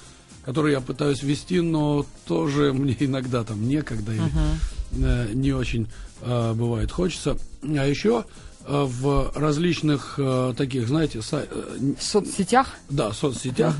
который 0.44 0.72
я 0.72 0.80
пытаюсь 0.80 1.22
вести, 1.22 1.60
но 1.60 2.04
тоже 2.26 2.72
мне 2.74 2.96
иногда 2.98 3.44
там 3.44 3.68
некогда 3.68 4.12
или 4.12 4.22
э, 4.92 5.28
не 5.34 5.52
очень 5.52 5.86
э, 6.22 6.52
бывает 6.54 6.90
хочется. 6.90 7.36
А 7.62 7.86
еще 7.86 8.24
в 8.66 9.32
различных 9.34 10.14
э, 10.18 10.54
таких, 10.56 10.88
знаете, 10.88 11.18
сай- 11.18 11.48
э, 11.50 11.94
в 11.98 12.02
соцсетях 12.02 12.68
да, 12.88 13.12
соцсетях. 13.12 13.74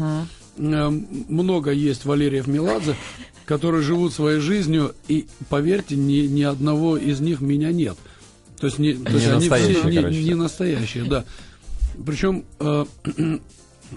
Э, 0.57 0.91
Много 1.29 1.71
есть 1.73 2.05
Валериев 2.05 2.47
Меладзе, 2.47 2.97
которые 3.47 3.83
живут 3.83 4.13
своей 4.13 4.41
жизнью, 4.41 4.95
и 5.09 5.27
поверьте, 5.49 5.97
ни, 5.97 6.27
ни 6.27 6.43
одного 6.43 6.97
из 6.97 7.21
них 7.21 7.41
меня 7.41 7.73
нет. 7.73 7.97
То 8.59 8.67
есть, 8.67 8.79
не, 8.79 8.95
то 8.95 9.11
есть 9.13 9.27
они 9.27 9.35
настоящие, 9.41 9.81
все 9.81 9.89
не, 9.91 9.97
короче. 9.97 10.23
не 10.23 10.35
настоящие, 10.35 11.05
да. 11.05 11.25
Причем 12.07 12.45
э, 12.61 12.85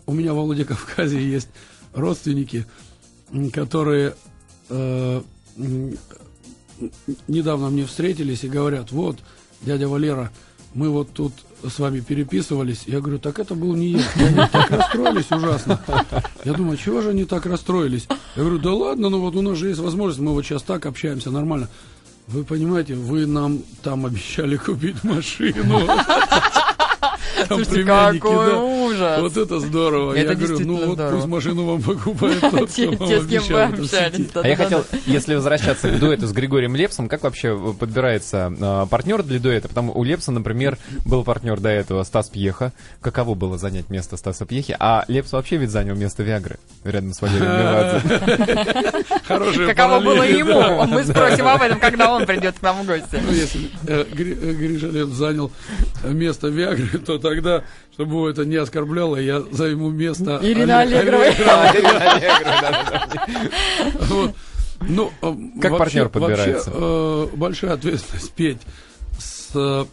у 0.06 0.13
меня 0.13 0.34
в 0.34 0.38
Владикавказе 0.38 1.22
есть 1.22 1.50
родственники, 1.94 2.65
которые 3.53 4.15
э, 4.70 5.22
недавно 7.27 7.70
мне 7.70 7.86
встретились 7.86 8.44
и 8.44 8.50
говорят, 8.50 8.91
вот, 8.91 9.17
дядя 9.62 9.88
Валера, 9.88 10.32
мы 10.78 10.90
вот 10.90 11.12
тут 11.12 11.34
с 11.68 11.80
вами 11.80 12.02
переписывались. 12.02 12.84
Я 12.86 13.00
говорю, 13.00 13.18
так 13.18 13.40
это 13.40 13.56
был 13.56 13.74
не 13.74 13.94
я. 13.94 14.00
И 14.00 14.24
Они 14.26 14.48
так 14.52 14.70
расстроились 14.70 15.32
ужасно. 15.32 15.82
Я 16.46 16.54
думаю, 16.54 16.78
чего 16.78 17.02
же 17.02 17.10
они 17.10 17.26
так 17.26 17.48
расстроились? 17.48 18.08
Я 18.36 18.44
говорю, 18.44 18.60
да 18.60 18.74
ладно, 18.74 19.10
ну 19.10 19.20
вот 19.20 19.36
у 19.36 19.42
нас 19.42 19.58
же 19.58 19.70
есть 19.70 19.80
возможность, 19.80 20.20
мы 20.20 20.34
вот 20.34 20.46
сейчас 20.46 20.62
так 20.62 20.86
общаемся 20.86 21.32
нормально. 21.32 21.68
Вы 22.28 22.44
понимаете, 22.44 22.94
вы 22.94 23.26
нам 23.26 23.64
там 23.82 24.06
обещали 24.06 24.56
купить 24.58 25.04
машину. 25.04 25.88
Там 27.50 27.64
Слушайте, 27.64 27.84
какой 27.86 28.48
да. 28.48 28.58
Ужас. 28.98 29.22
Вот 29.22 29.38
это 29.38 29.60
здорово. 29.60 30.13
Это 30.13 30.32
я 30.32 30.36
говорю, 30.36 30.60
ну 30.60 30.86
вот 30.86 30.94
здорово. 30.94 31.16
пусть 31.16 31.27
машину 31.27 31.66
вам 31.66 31.82
покупает 31.82 32.42
тот, 32.42 32.51
кто 32.72 32.92
вам 32.92 33.08
Те, 33.08 33.22
с 33.22 33.27
кем 33.27 33.44
вы 33.44 33.62
общались. 33.62 34.27
А 34.34 34.48
я 34.48 34.56
хотел, 34.56 34.86
если 35.06 35.36
возвращаться 35.36 35.89
к 35.89 36.00
дуэту 36.00 36.27
с 36.27 36.32
Григорием 36.32 36.75
Лепсом, 36.75 37.08
как 37.08 37.24
вообще 37.24 37.58
подбирается 37.74 38.54
э, 38.60 38.86
партнер 38.89 39.24
для 39.24 39.39
дуэта? 39.39 39.68
Потому 39.68 39.98
у 39.98 40.04
Лепса, 40.04 40.32
например, 40.32 40.77
был 41.06 41.24
партнер 41.24 41.60
до 41.60 41.70
этого 41.70 42.04
Стас 42.04 42.30
Пьеха. 42.30 42.74
Каково 43.01 43.36
было 43.36 43.58
занять 43.58 43.89
место 43.89 44.18
Стаса 44.18 44.46
Пьехи? 44.46 44.75
А 44.80 45.06
Лепс 45.08 45.32
вообще 45.32 45.58
ведь 45.58 45.72
занял 45.72 45.96
место 45.96 46.24
Виагры 46.24 46.58
рядом 46.84 47.13
с 47.13 47.22
Валерием 47.22 47.51
Меладзе. 47.51 49.06
Хорошая 49.27 49.68
Каково 49.74 50.00
было 50.00 50.24
ему? 50.24 50.86
Мы 50.88 51.04
спросим 51.04 51.48
об 51.48 51.62
этом, 51.62 51.80
когда 51.80 52.12
он 52.13 52.25
придет 52.25 52.60
к 52.60 52.62
нам 52.62 52.84
в 52.84 52.86
гости. 52.86 53.22
Ну, 53.24 53.32
если 53.32 53.70
э, 53.88 54.06
э, 54.10 54.54
Гриша 54.54 54.88
Лепс 54.88 55.13
занял 55.13 55.51
место 56.04 56.48
Виагры, 56.48 57.00
то 57.06 57.18
тогда, 57.18 57.63
чтобы 57.98 58.12
его 58.12 58.30
это 58.30 58.46
не 58.46 58.58
оскорбляло, 58.58 59.16
я 59.16 59.42
займу 59.51 59.89
место 59.89 60.39
Ирины 60.44 60.70
Аллегровой. 60.70 61.34
Ну, 64.80 65.12
э, 65.24 65.34
Как 65.60 65.72
вообще- 65.72 65.77
партнер 65.80 66.10
подбирается? 66.10 66.70
вообще, 66.70 67.34
э, 67.34 67.36
большая 67.36 67.74
ответственность 67.74 68.32
петь 68.34 68.60
с, 69.18 69.50
э, 69.56 69.86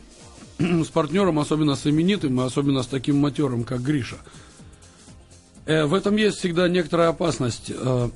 с 0.84 0.88
партнером, 0.88 1.38
особенно 1.38 1.74
с 1.74 1.86
именитым, 1.86 2.38
и 2.38 2.44
особенно 2.44 2.82
с 2.82 2.86
таким 2.86 3.16
матером, 3.16 3.64
как 3.64 3.80
Гриша. 3.80 4.16
Э, 5.64 5.86
в 5.86 5.94
этом 5.94 6.16
есть 6.16 6.36
всегда 6.36 6.68
некоторая 6.68 7.08
опасность. 7.08 7.72
э, 7.74 8.08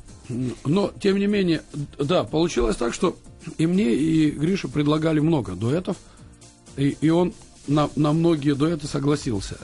но, 0.66 0.92
тем 1.00 1.18
не 1.18 1.26
менее, 1.26 1.62
да, 1.98 2.22
получилось 2.22 2.76
так, 2.76 2.92
что 2.92 3.16
и 3.56 3.66
мне, 3.66 3.94
и 3.94 4.30
Грише 4.30 4.68
предлагали 4.68 5.20
много 5.20 5.52
дуэтов, 5.52 5.96
и, 6.76 6.98
и 7.00 7.08
он 7.08 7.32
на, 7.66 7.88
на 7.96 8.12
многие 8.12 8.54
дуэты 8.54 8.86
согласился. 8.86 9.56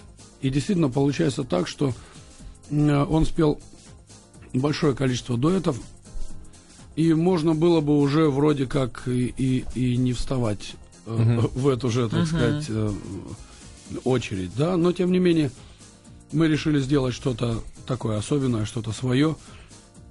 И 0.44 0.50
действительно 0.50 0.90
получается 0.90 1.42
так, 1.42 1.66
что 1.66 1.94
э, 2.68 3.04
он 3.04 3.24
спел 3.24 3.58
большое 4.52 4.94
количество 4.94 5.38
дуэтов, 5.38 5.80
и 6.96 7.14
можно 7.14 7.54
было 7.54 7.80
бы 7.80 7.98
уже 7.98 8.28
вроде 8.28 8.66
как 8.66 9.08
и, 9.08 9.32
и, 9.38 9.64
и 9.74 9.96
не 9.96 10.12
вставать 10.12 10.74
э, 11.06 11.40
в 11.54 11.66
эту 11.66 11.88
же, 11.88 12.10
так 12.10 12.26
сказать, 12.26 12.66
э, 12.68 12.92
очередь, 14.04 14.50
да, 14.54 14.76
но 14.76 14.92
тем 14.92 15.12
не 15.12 15.18
менее 15.18 15.50
мы 16.30 16.46
решили 16.46 16.78
сделать 16.78 17.14
что-то 17.14 17.62
такое 17.86 18.18
особенное, 18.18 18.66
что-то 18.66 18.92
свое. 18.92 19.36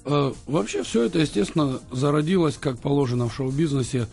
Вообще 0.04 0.82
все 0.82 1.04
это, 1.04 1.20
естественно, 1.20 1.80
зародилось, 1.92 2.58
как 2.60 2.80
положено 2.80 3.30
в 3.30 3.36
шоу-бизнесе, 3.36 4.08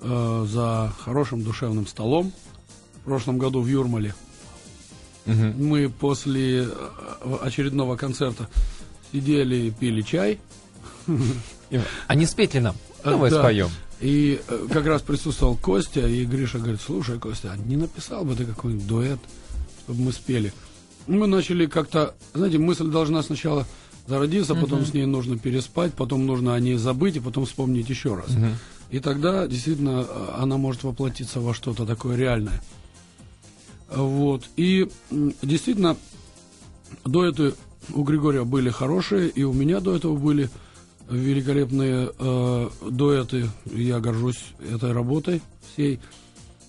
за 0.00 0.92
хорошим 0.98 1.42
душевным 1.42 1.86
столом. 1.86 2.32
В 2.96 3.04
прошлом 3.04 3.38
году 3.38 3.60
в 3.60 3.66
Юрмале 3.66 4.14
мы 5.26 5.88
после 5.88 6.64
э, 6.64 7.36
очередного 7.42 7.96
концерта 7.96 8.48
сидели, 9.12 9.70
пили 9.70 10.02
чай. 10.02 10.38
А 12.06 12.14
не 12.14 12.26
спеть 12.26 12.54
ли 12.54 12.60
нам? 12.60 12.76
А, 13.02 13.10
Давай 13.10 13.30
да. 13.30 13.40
споем. 13.40 13.70
И 14.00 14.40
э, 14.48 14.66
как 14.70 14.86
раз 14.86 15.02
присутствовал 15.02 15.56
Костя, 15.56 16.06
и 16.06 16.24
Гриша 16.24 16.58
говорит, 16.58 16.80
слушай, 16.84 17.18
Костя, 17.18 17.52
а 17.52 17.56
не 17.56 17.76
написал 17.76 18.24
бы 18.24 18.34
ты 18.34 18.44
какой-нибудь 18.44 18.86
дуэт, 18.86 19.18
чтобы 19.84 20.02
мы 20.02 20.12
спели? 20.12 20.52
Мы 21.06 21.26
начали 21.26 21.66
как-то, 21.66 22.14
знаете, 22.34 22.58
мысль 22.58 22.88
должна 22.88 23.22
сначала 23.22 23.66
зародиться, 24.06 24.54
потом 24.54 24.84
с 24.84 24.92
ней 24.92 25.06
нужно 25.06 25.38
переспать, 25.38 25.94
потом 25.94 26.26
нужно 26.26 26.54
о 26.54 26.60
ней 26.60 26.76
забыть, 26.76 27.16
и 27.16 27.20
потом 27.20 27.46
вспомнить 27.46 27.88
еще 27.88 28.14
раз. 28.16 28.30
И 28.90 28.98
тогда 28.98 29.46
действительно 29.46 30.04
э, 30.06 30.28
она 30.38 30.58
может 30.58 30.82
воплотиться 30.82 31.40
во 31.40 31.54
что-то 31.54 31.86
такое 31.86 32.16
реальное. 32.16 32.60
Вот. 33.94 34.48
И 34.56 34.88
действительно, 35.42 35.96
дуэты 37.04 37.54
у 37.94 38.02
Григория 38.02 38.44
были 38.44 38.70
хорошие, 38.70 39.28
и 39.28 39.42
у 39.42 39.52
меня 39.52 39.80
до 39.80 39.96
этого 39.96 40.16
были 40.16 40.48
великолепные 41.10 42.10
э, 42.18 42.70
дуэты. 42.88 43.48
Я 43.66 44.00
горжусь 44.00 44.42
этой 44.70 44.92
работой 44.92 45.42
всей. 45.72 46.00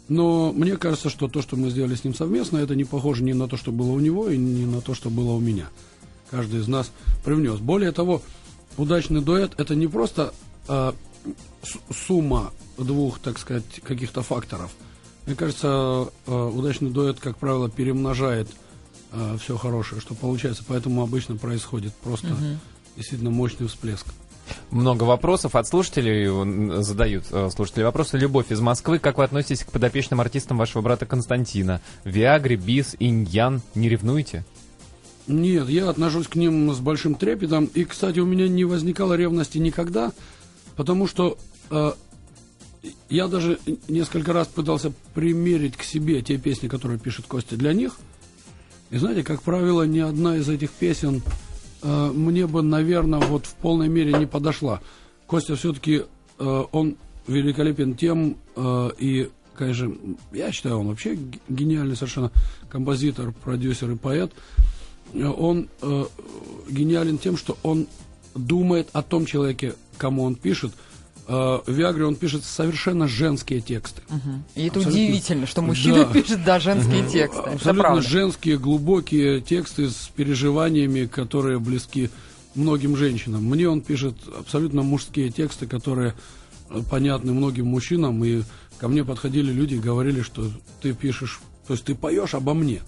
Но 0.09 0.51
мне 0.51 0.75
кажется, 0.75 1.09
что 1.09 1.27
то, 1.27 1.41
что 1.41 1.55
мы 1.55 1.69
сделали 1.69 1.95
с 1.95 2.03
ним 2.03 2.13
совместно, 2.13 2.57
это 2.57 2.75
не 2.75 2.83
похоже 2.83 3.23
ни 3.23 3.33
на 3.33 3.47
то, 3.47 3.55
что 3.55 3.71
было 3.71 3.91
у 3.91 3.99
него, 3.99 4.29
и 4.29 4.37
ни 4.37 4.65
на 4.65 4.81
то, 4.81 4.93
что 4.93 5.09
было 5.09 5.31
у 5.31 5.39
меня. 5.39 5.67
Каждый 6.29 6.59
из 6.59 6.67
нас 6.67 6.91
привнес. 7.23 7.59
Более 7.59 7.91
того, 7.91 8.21
удачный 8.75 9.21
дуэт 9.21 9.53
это 9.57 9.75
не 9.75 9.87
просто 9.87 10.33
э, 10.67 10.91
сумма 11.89 12.51
двух, 12.77 13.19
так 13.19 13.37
сказать, 13.37 13.65
каких-то 13.83 14.23
факторов. 14.23 14.71
Мне 15.25 15.35
кажется, 15.35 16.09
э, 16.27 16.51
удачный 16.53 16.89
дуэт, 16.89 17.19
как 17.19 17.37
правило, 17.37 17.69
перемножает 17.69 18.47
все 19.39 19.57
хорошее, 19.57 20.01
что 20.01 20.15
получается. 20.15 20.63
Поэтому 20.67 21.03
обычно 21.03 21.37
происходит 21.37 21.93
просто 21.93 22.29
действительно 22.95 23.29
мощный 23.29 23.67
всплеск. 23.67 24.07
Много 24.71 25.03
вопросов 25.03 25.55
от 25.55 25.67
слушателей 25.67 26.25
м, 26.25 26.83
задают 26.83 27.25
э, 27.31 27.49
слушатели 27.51 27.83
вопросы. 27.83 28.17
Любовь 28.17 28.51
из 28.51 28.59
Москвы. 28.59 28.99
Как 28.99 29.17
вы 29.17 29.23
относитесь 29.23 29.63
к 29.63 29.71
подопечным 29.71 30.19
артистам 30.19 30.57
вашего 30.57 30.81
брата 30.81 31.05
Константина? 31.05 31.81
Виагре, 32.03 32.55
Бис, 32.55 32.95
Иньян. 32.99 33.61
Не 33.75 33.89
ревнуете? 33.89 34.43
Нет, 35.27 35.69
я 35.69 35.89
отношусь 35.89 36.27
к 36.27 36.35
ним 36.35 36.73
с 36.73 36.79
большим 36.79 37.15
трепетом. 37.15 37.65
И, 37.65 37.85
кстати, 37.85 38.19
у 38.19 38.25
меня 38.25 38.47
не 38.47 38.65
возникало 38.65 39.13
ревности 39.13 39.59
никогда, 39.59 40.11
потому 40.75 41.07
что 41.07 41.37
э, 41.69 41.93
я 43.09 43.27
даже 43.27 43.59
несколько 43.87 44.33
раз 44.33 44.47
пытался 44.47 44.91
примерить 45.13 45.77
к 45.77 45.83
себе 45.83 46.21
те 46.21 46.37
песни, 46.37 46.67
которые 46.67 46.99
пишет 46.99 47.25
Костя 47.27 47.55
для 47.55 47.73
них. 47.73 47.97
И 48.89 48.97
знаете, 48.97 49.23
как 49.23 49.41
правило, 49.41 49.83
ни 49.83 49.99
одна 49.99 50.37
из 50.37 50.49
этих 50.49 50.71
песен 50.71 51.23
э, 51.81 52.11
мне 52.13 52.45
бы, 52.47 52.61
наверное, 52.61 53.19
вот 53.19 53.45
в 53.45 53.55
полной 53.55 53.87
мере 53.87 54.13
не 54.13 54.27
подошла. 54.27 54.81
Костя 55.25 55.55
все-таки, 55.55 56.03
э, 56.39 56.63
он 56.71 56.97
великолепен 57.27 57.95
тем, 57.95 58.37
э, 58.55 58.89
и, 58.99 59.29
конечно, 59.55 59.93
я 60.31 60.51
считаю, 60.51 60.79
он 60.79 60.87
вообще 60.87 61.17
гениальный 61.49 61.95
совершенно 61.95 62.31
композитор, 62.69 63.31
продюсер 63.31 63.91
и 63.91 63.95
поэт. 63.95 64.31
Э, 65.13 65.27
Он 65.27 65.69
э, 65.81 66.05
гениален 66.69 67.17
тем, 67.17 67.37
что 67.37 67.57
он 67.63 67.87
думает 68.35 68.89
о 68.93 69.01
том 69.03 69.25
человеке, 69.25 69.75
кому 69.97 70.23
он 70.23 70.35
пишет. 70.35 70.73
Э, 71.27 71.59
в 71.65 71.71
Виагре 71.71 72.05
он 72.05 72.15
пишет 72.15 72.43
совершенно 72.43 73.07
женские 73.07 73.61
тексты. 73.61 74.01
И 74.55 74.67
это 74.67 74.79
Абсолютно. 74.79 74.91
удивительно, 74.91 75.47
что 75.47 75.61
мужчина 75.61 76.05
Да. 76.05 76.05
пишет, 76.05 76.43
да, 76.43 76.59
женские 76.59 77.07
тексты. 77.07 77.49
Абсолютно 77.49 78.01
женские, 78.01 78.57
глубокие 78.57 79.39
тексты 79.41 79.89
с 79.89 80.09
переживаниями, 80.15 81.05
которые 81.05 81.59
близки 81.59 82.09
многим 82.55 82.95
женщинам. 82.97 83.43
Мне 83.45 83.69
он 83.69 83.81
пишет 83.81 84.15
абсолютно 84.37 84.83
мужские 84.83 85.29
тексты, 85.31 85.65
которые 85.65 86.13
э, 86.69 86.81
понятны 86.89 87.31
многим 87.31 87.67
мужчинам. 87.67 88.23
И 88.25 88.43
ко 88.77 88.87
мне 88.89 89.05
подходили 89.05 89.51
люди 89.51 89.75
и 89.75 89.79
говорили, 89.79 90.21
что 90.21 90.49
ты 90.81 90.93
пишешь, 90.93 91.39
то 91.67 91.73
есть 91.73 91.85
ты 91.85 91.95
поешь 91.95 92.33
обо 92.33 92.53
мне. 92.53 92.81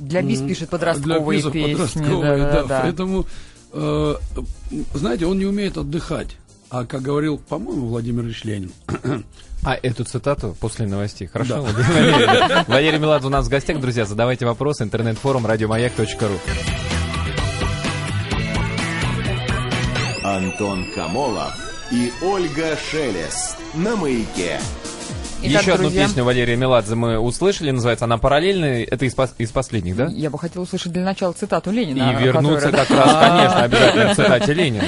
Для 0.00 0.22
бис 0.22 0.40
пишет 0.40 0.70
Для 0.70 0.78
подростковые 0.78 1.38
бисов 1.38 1.52
песни. 1.52 1.72
подростковые, 1.72 2.38
да, 2.38 2.52
да, 2.52 2.62
да. 2.62 2.68
да. 2.68 2.80
Поэтому, 2.82 3.26
э, 3.72 4.14
знаете, 4.94 5.26
он 5.26 5.38
не 5.38 5.46
умеет 5.46 5.78
отдыхать. 5.78 6.36
А 6.70 6.84
как 6.84 7.02
говорил, 7.02 7.38
по-моему, 7.38 7.86
Владимир 7.86 8.24
Ильич 8.24 8.44
Ленин, 8.44 8.72
А 9.64 9.74
эту 9.74 10.04
цитату 10.04 10.54
после 10.60 10.86
новостей. 10.86 11.26
Хорошо, 11.26 11.62
Владимир 11.62 11.86
Валерьевич? 11.88 12.68
Валерий 12.68 12.98
Меладзе 12.98 13.26
у 13.26 13.30
нас 13.30 13.46
в 13.46 13.48
гостях, 13.48 13.80
друзья. 13.80 14.04
Задавайте 14.04 14.46
вопросы. 14.46 14.84
Интернет-форум 14.84 15.46
радиомаяк.ру. 15.46 16.38
Антон 20.22 20.84
Камолов 20.94 21.56
и 21.90 22.12
Ольга 22.22 22.76
Шелест 22.90 23.56
на 23.74 23.96
маяке. 23.96 24.60
Итак, 25.40 25.62
Еще 25.62 25.72
одну 25.72 25.84
друзья, 25.84 26.06
песню 26.06 26.24
Валерия 26.24 26.56
Меладзе 26.56 26.96
мы 26.96 27.16
услышали. 27.18 27.70
Называется 27.70 28.06
она 28.06 28.18
«Параллельная». 28.18 28.82
Это 28.82 29.04
из, 29.04 29.14
пос- 29.14 29.34
из 29.38 29.50
последних, 29.52 29.94
да? 29.94 30.08
Я 30.08 30.30
бы 30.30 30.38
хотела 30.38 30.64
услышать 30.64 30.92
для 30.92 31.04
начала 31.04 31.32
цитату 31.32 31.70
И 31.70 31.74
Ленина. 31.74 32.18
вернуться 32.20 32.70
которая- 32.72 32.86
как 32.86 32.90
раз, 33.06 33.28
конечно, 33.28 33.62
обязательно 33.62 34.04
к 34.06 34.16
цитате 34.16 34.52
Ленина. 34.54 34.84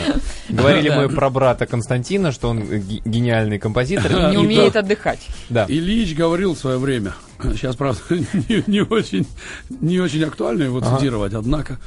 Говорили 0.48 0.88
Да. 0.88 0.96
мы 1.02 1.08
про 1.08 1.30
брата 1.30 1.66
Константина, 1.66 2.32
что 2.32 2.48
он 2.48 2.62
ге- 2.64 3.00
гениальный 3.04 3.60
композитор. 3.60 4.12
Не 4.12 4.34
И 4.34 4.36
умеет 4.38 4.74
отдыхать. 4.74 5.20
Да. 5.50 5.66
Ильич 5.68 6.16
говорил 6.16 6.56
в 6.56 6.58
свое 6.58 6.78
время, 6.78 7.14
сейчас, 7.40 7.76
правда, 7.76 8.00
не, 8.10 8.64
не 8.66 8.80
очень, 8.80 9.28
не 9.68 10.00
очень 10.00 10.24
актуально 10.24 10.64
его 10.64 10.80
цитировать, 10.80 11.32
однако, 11.32 11.78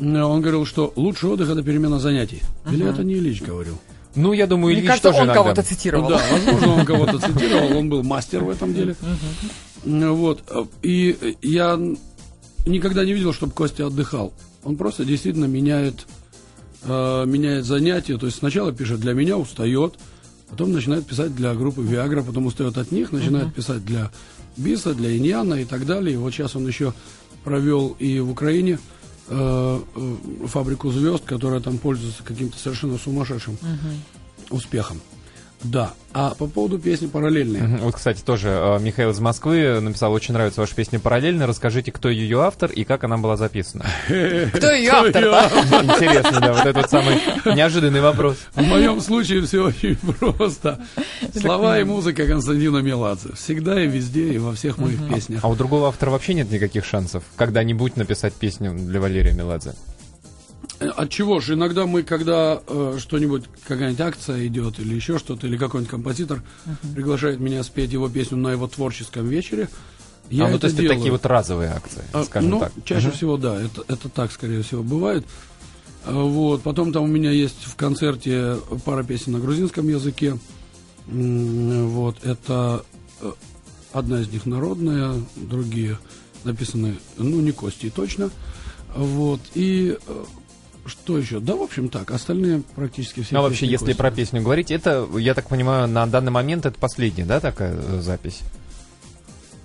он 0.00 0.40
говорил, 0.40 0.64
что 0.64 0.90
лучший 0.96 1.28
отдых– 1.28 1.50
это 1.50 1.62
перемена 1.62 1.98
занятий. 1.98 2.40
Или 2.70 2.88
это 2.88 3.04
не 3.04 3.12
Ильич 3.14 3.42
говорил? 3.42 3.78
Ну, 4.14 4.32
я 4.32 4.46
думаю, 4.46 4.72
Мне 4.72 4.80
Ильич 4.80 4.88
кажется, 4.88 5.08
тоже 5.08 5.20
он 5.20 5.26
иногда. 5.26 5.42
кого-то 5.42 5.62
Ну 5.62 5.66
цитировал. 5.66 6.08
да, 6.08 6.22
возможно, 6.30 6.74
он 6.74 6.86
кого-то 6.86 7.18
цитировал, 7.18 7.76
он 7.76 7.88
был 7.88 8.02
мастер 8.02 8.44
в 8.44 8.50
этом 8.50 8.74
деле. 8.74 8.96
Ну 9.84 10.14
Вот. 10.14 10.42
И 10.82 11.36
я 11.42 11.78
никогда 12.66 13.04
не 13.04 13.12
видел, 13.12 13.32
чтобы 13.32 13.52
Костя 13.52 13.86
отдыхал. 13.86 14.32
Он 14.62 14.76
просто 14.76 15.04
действительно 15.04 15.44
меняет, 15.46 16.06
э, 16.84 17.24
меняет 17.26 17.64
занятия. 17.64 18.16
То 18.16 18.26
есть 18.26 18.38
сначала 18.38 18.72
пишет 18.72 19.00
для 19.00 19.12
меня, 19.12 19.36
устает, 19.36 19.94
потом 20.48 20.72
начинает 20.72 21.06
писать 21.06 21.34
для 21.34 21.54
группы 21.54 21.82
Viagra, 21.82 22.24
потом 22.24 22.46
устает 22.46 22.78
от 22.78 22.92
них, 22.92 23.12
начинает 23.12 23.48
uh-huh. 23.48 23.54
писать 23.54 23.84
для 23.84 24.10
Биса, 24.56 24.94
для 24.94 25.16
Иньяна 25.16 25.54
и 25.54 25.64
так 25.64 25.84
далее. 25.84 26.14
И 26.14 26.16
вот 26.16 26.32
сейчас 26.32 26.56
он 26.56 26.66
еще 26.66 26.94
провел 27.42 27.96
и 27.98 28.20
в 28.20 28.30
Украине 28.30 28.78
э, 29.28 29.80
э, 29.94 30.46
фабрику 30.46 30.90
звезд, 30.90 31.24
которая 31.24 31.60
там 31.60 31.78
пользуется 31.78 32.22
каким-то 32.22 32.58
совершенно 32.58 32.98
сумасшедшим 32.98 33.54
uh-huh. 33.54 33.96
успехом. 34.50 35.00
Да. 35.62 35.94
А 36.12 36.34
по 36.34 36.46
поводу 36.46 36.78
песни 36.78 37.06
«Параллельные». 37.06 37.78
Вот, 37.78 37.94
кстати, 37.94 38.20
тоже 38.20 38.48
э, 38.48 38.78
Михаил 38.80 39.10
из 39.10 39.18
Москвы 39.18 39.80
написал, 39.80 40.12
очень 40.12 40.34
нравится 40.34 40.60
ваша 40.60 40.74
песня 40.74 41.00
«Параллельно». 41.00 41.46
Расскажите, 41.46 41.90
кто 41.90 42.08
ее 42.08 42.42
автор 42.42 42.70
и 42.70 42.84
как 42.84 43.02
она 43.02 43.16
была 43.18 43.36
записана. 43.36 43.84
Кто 44.08 44.70
ее 44.70 44.90
автор? 44.90 45.24
Интересно, 45.24 46.40
да, 46.40 46.52
вот 46.52 46.66
этот 46.66 46.88
самый 46.88 47.16
неожиданный 47.56 48.00
вопрос. 48.00 48.36
В 48.54 48.62
моем 48.62 49.00
случае 49.00 49.42
все 49.42 49.64
очень 49.64 49.96
просто. 49.96 50.84
Слова 51.34 51.80
и 51.80 51.84
музыка 51.84 52.26
Константина 52.26 52.78
Меладзе. 52.78 53.30
Всегда 53.34 53.82
и 53.82 53.88
везде, 53.88 54.34
и 54.34 54.38
во 54.38 54.52
всех 54.52 54.78
моих 54.78 55.08
песнях. 55.08 55.40
А 55.42 55.48
у 55.48 55.56
другого 55.56 55.88
автора 55.88 56.10
вообще 56.10 56.34
нет 56.34 56.50
никаких 56.50 56.84
шансов 56.84 57.24
когда-нибудь 57.36 57.96
написать 57.96 58.34
песню 58.34 58.72
для 58.72 59.00
Валерия 59.00 59.32
Меладзе? 59.32 59.74
От 60.80 61.10
чего 61.10 61.40
же? 61.40 61.54
Иногда 61.54 61.86
мы, 61.86 62.02
когда 62.02 62.60
э, 62.66 62.98
что-нибудь, 62.98 63.44
какая-нибудь 63.66 64.00
акция 64.00 64.46
идет 64.46 64.78
или 64.80 64.94
еще 64.94 65.18
что-то, 65.18 65.46
или 65.46 65.56
какой-нибудь 65.56 65.90
композитор 65.90 66.42
uh-huh. 66.66 66.94
приглашает 66.94 67.40
меня 67.40 67.62
спеть 67.62 67.92
его 67.92 68.08
песню 68.08 68.38
на 68.38 68.52
его 68.52 68.66
творческом 68.66 69.28
вечере, 69.28 69.68
я 70.30 70.46
а, 70.46 70.50
ну, 70.50 70.58
то 70.58 70.66
есть 70.66 70.76
делаю. 70.76 70.96
такие 70.96 71.12
вот 71.12 71.26
разовые 71.26 71.70
акции, 71.70 72.02
а, 72.12 72.24
скажем 72.24 72.50
ну, 72.50 72.60
так. 72.60 72.72
чаще 72.84 73.08
uh-huh. 73.08 73.12
всего, 73.12 73.36
да, 73.36 73.60
это, 73.60 73.84
это 73.88 74.08
так, 74.08 74.32
скорее 74.32 74.62
всего, 74.62 74.82
бывает. 74.82 75.24
А, 76.04 76.12
вот, 76.12 76.62
потом 76.62 76.92
там 76.92 77.04
у 77.04 77.08
меня 77.08 77.30
есть 77.30 77.64
в 77.64 77.76
концерте 77.76 78.56
пара 78.84 79.04
песен 79.04 79.32
на 79.32 79.38
грузинском 79.38 79.88
языке. 79.88 80.38
Вот, 81.06 82.16
это 82.24 82.84
э, 83.20 83.32
одна 83.92 84.20
из 84.20 84.28
них 84.28 84.46
народная, 84.46 85.14
другие 85.36 85.98
написаны, 86.44 86.96
ну, 87.18 87.40
не 87.40 87.52
Кости 87.52 87.90
точно. 87.90 88.30
Вот, 88.94 89.40
и 89.54 89.98
э, 90.06 90.24
что 90.86 91.18
еще? 91.18 91.40
Да, 91.40 91.56
в 91.56 91.62
общем, 91.62 91.88
так. 91.88 92.10
Остальные 92.10 92.62
практически 92.74 93.22
все. 93.22 93.34
Ну, 93.34 93.40
а 93.40 93.42
вообще, 93.42 93.66
если 93.66 93.92
про 93.92 94.10
песню 94.10 94.42
говорить, 94.42 94.70
это, 94.70 95.08
я 95.18 95.34
так 95.34 95.48
понимаю, 95.48 95.88
на 95.88 96.06
данный 96.06 96.30
момент 96.30 96.66
это 96.66 96.78
последняя, 96.78 97.24
да, 97.24 97.40
такая 97.40 97.74
э, 97.74 98.00
запись? 98.00 98.40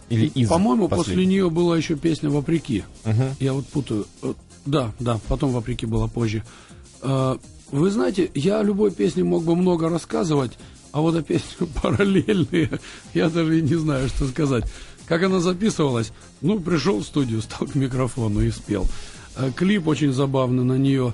Или 0.09 0.27
из 0.27 0.49
По-моему, 0.49 0.87
после 0.87 1.25
нее 1.25 1.49
была 1.49 1.77
еще 1.77 1.95
песня 1.95 2.29
«Вопреки». 2.29 2.83
Угу. 3.05 3.23
Я 3.39 3.53
вот 3.53 3.65
путаю. 3.67 4.07
Э, 4.23 4.33
да, 4.65 4.91
да, 4.99 5.19
потом 5.27 5.51
«Вопреки» 5.51 5.85
было 5.85 6.07
позже. 6.07 6.43
Э, 7.01 7.37
вы 7.71 7.91
знаете, 7.91 8.31
я 8.33 8.59
о 8.59 8.63
любой 8.63 8.91
песне 8.91 9.23
мог 9.23 9.43
бы 9.43 9.55
много 9.55 9.89
рассказывать, 9.89 10.57
а 10.91 11.01
вот 11.01 11.15
о 11.15 11.21
песне 11.21 11.67
параллельные 11.81 12.79
я 13.13 13.29
даже 13.29 13.59
и 13.59 13.61
не 13.61 13.75
знаю, 13.75 14.09
что 14.09 14.25
сказать. 14.27 14.65
Как 15.07 15.23
она 15.23 15.39
записывалась? 15.39 16.11
Ну, 16.41 16.59
пришел 16.59 16.99
в 16.99 17.03
студию, 17.03 17.41
стал 17.41 17.67
к 17.67 17.75
микрофону 17.75 18.41
и 18.41 18.51
спел. 18.51 18.87
Э, 19.39 19.51
клип 19.55 19.87
очень 19.87 20.11
забавный 20.11 20.63
на 20.63 20.77
нее. 20.77 21.13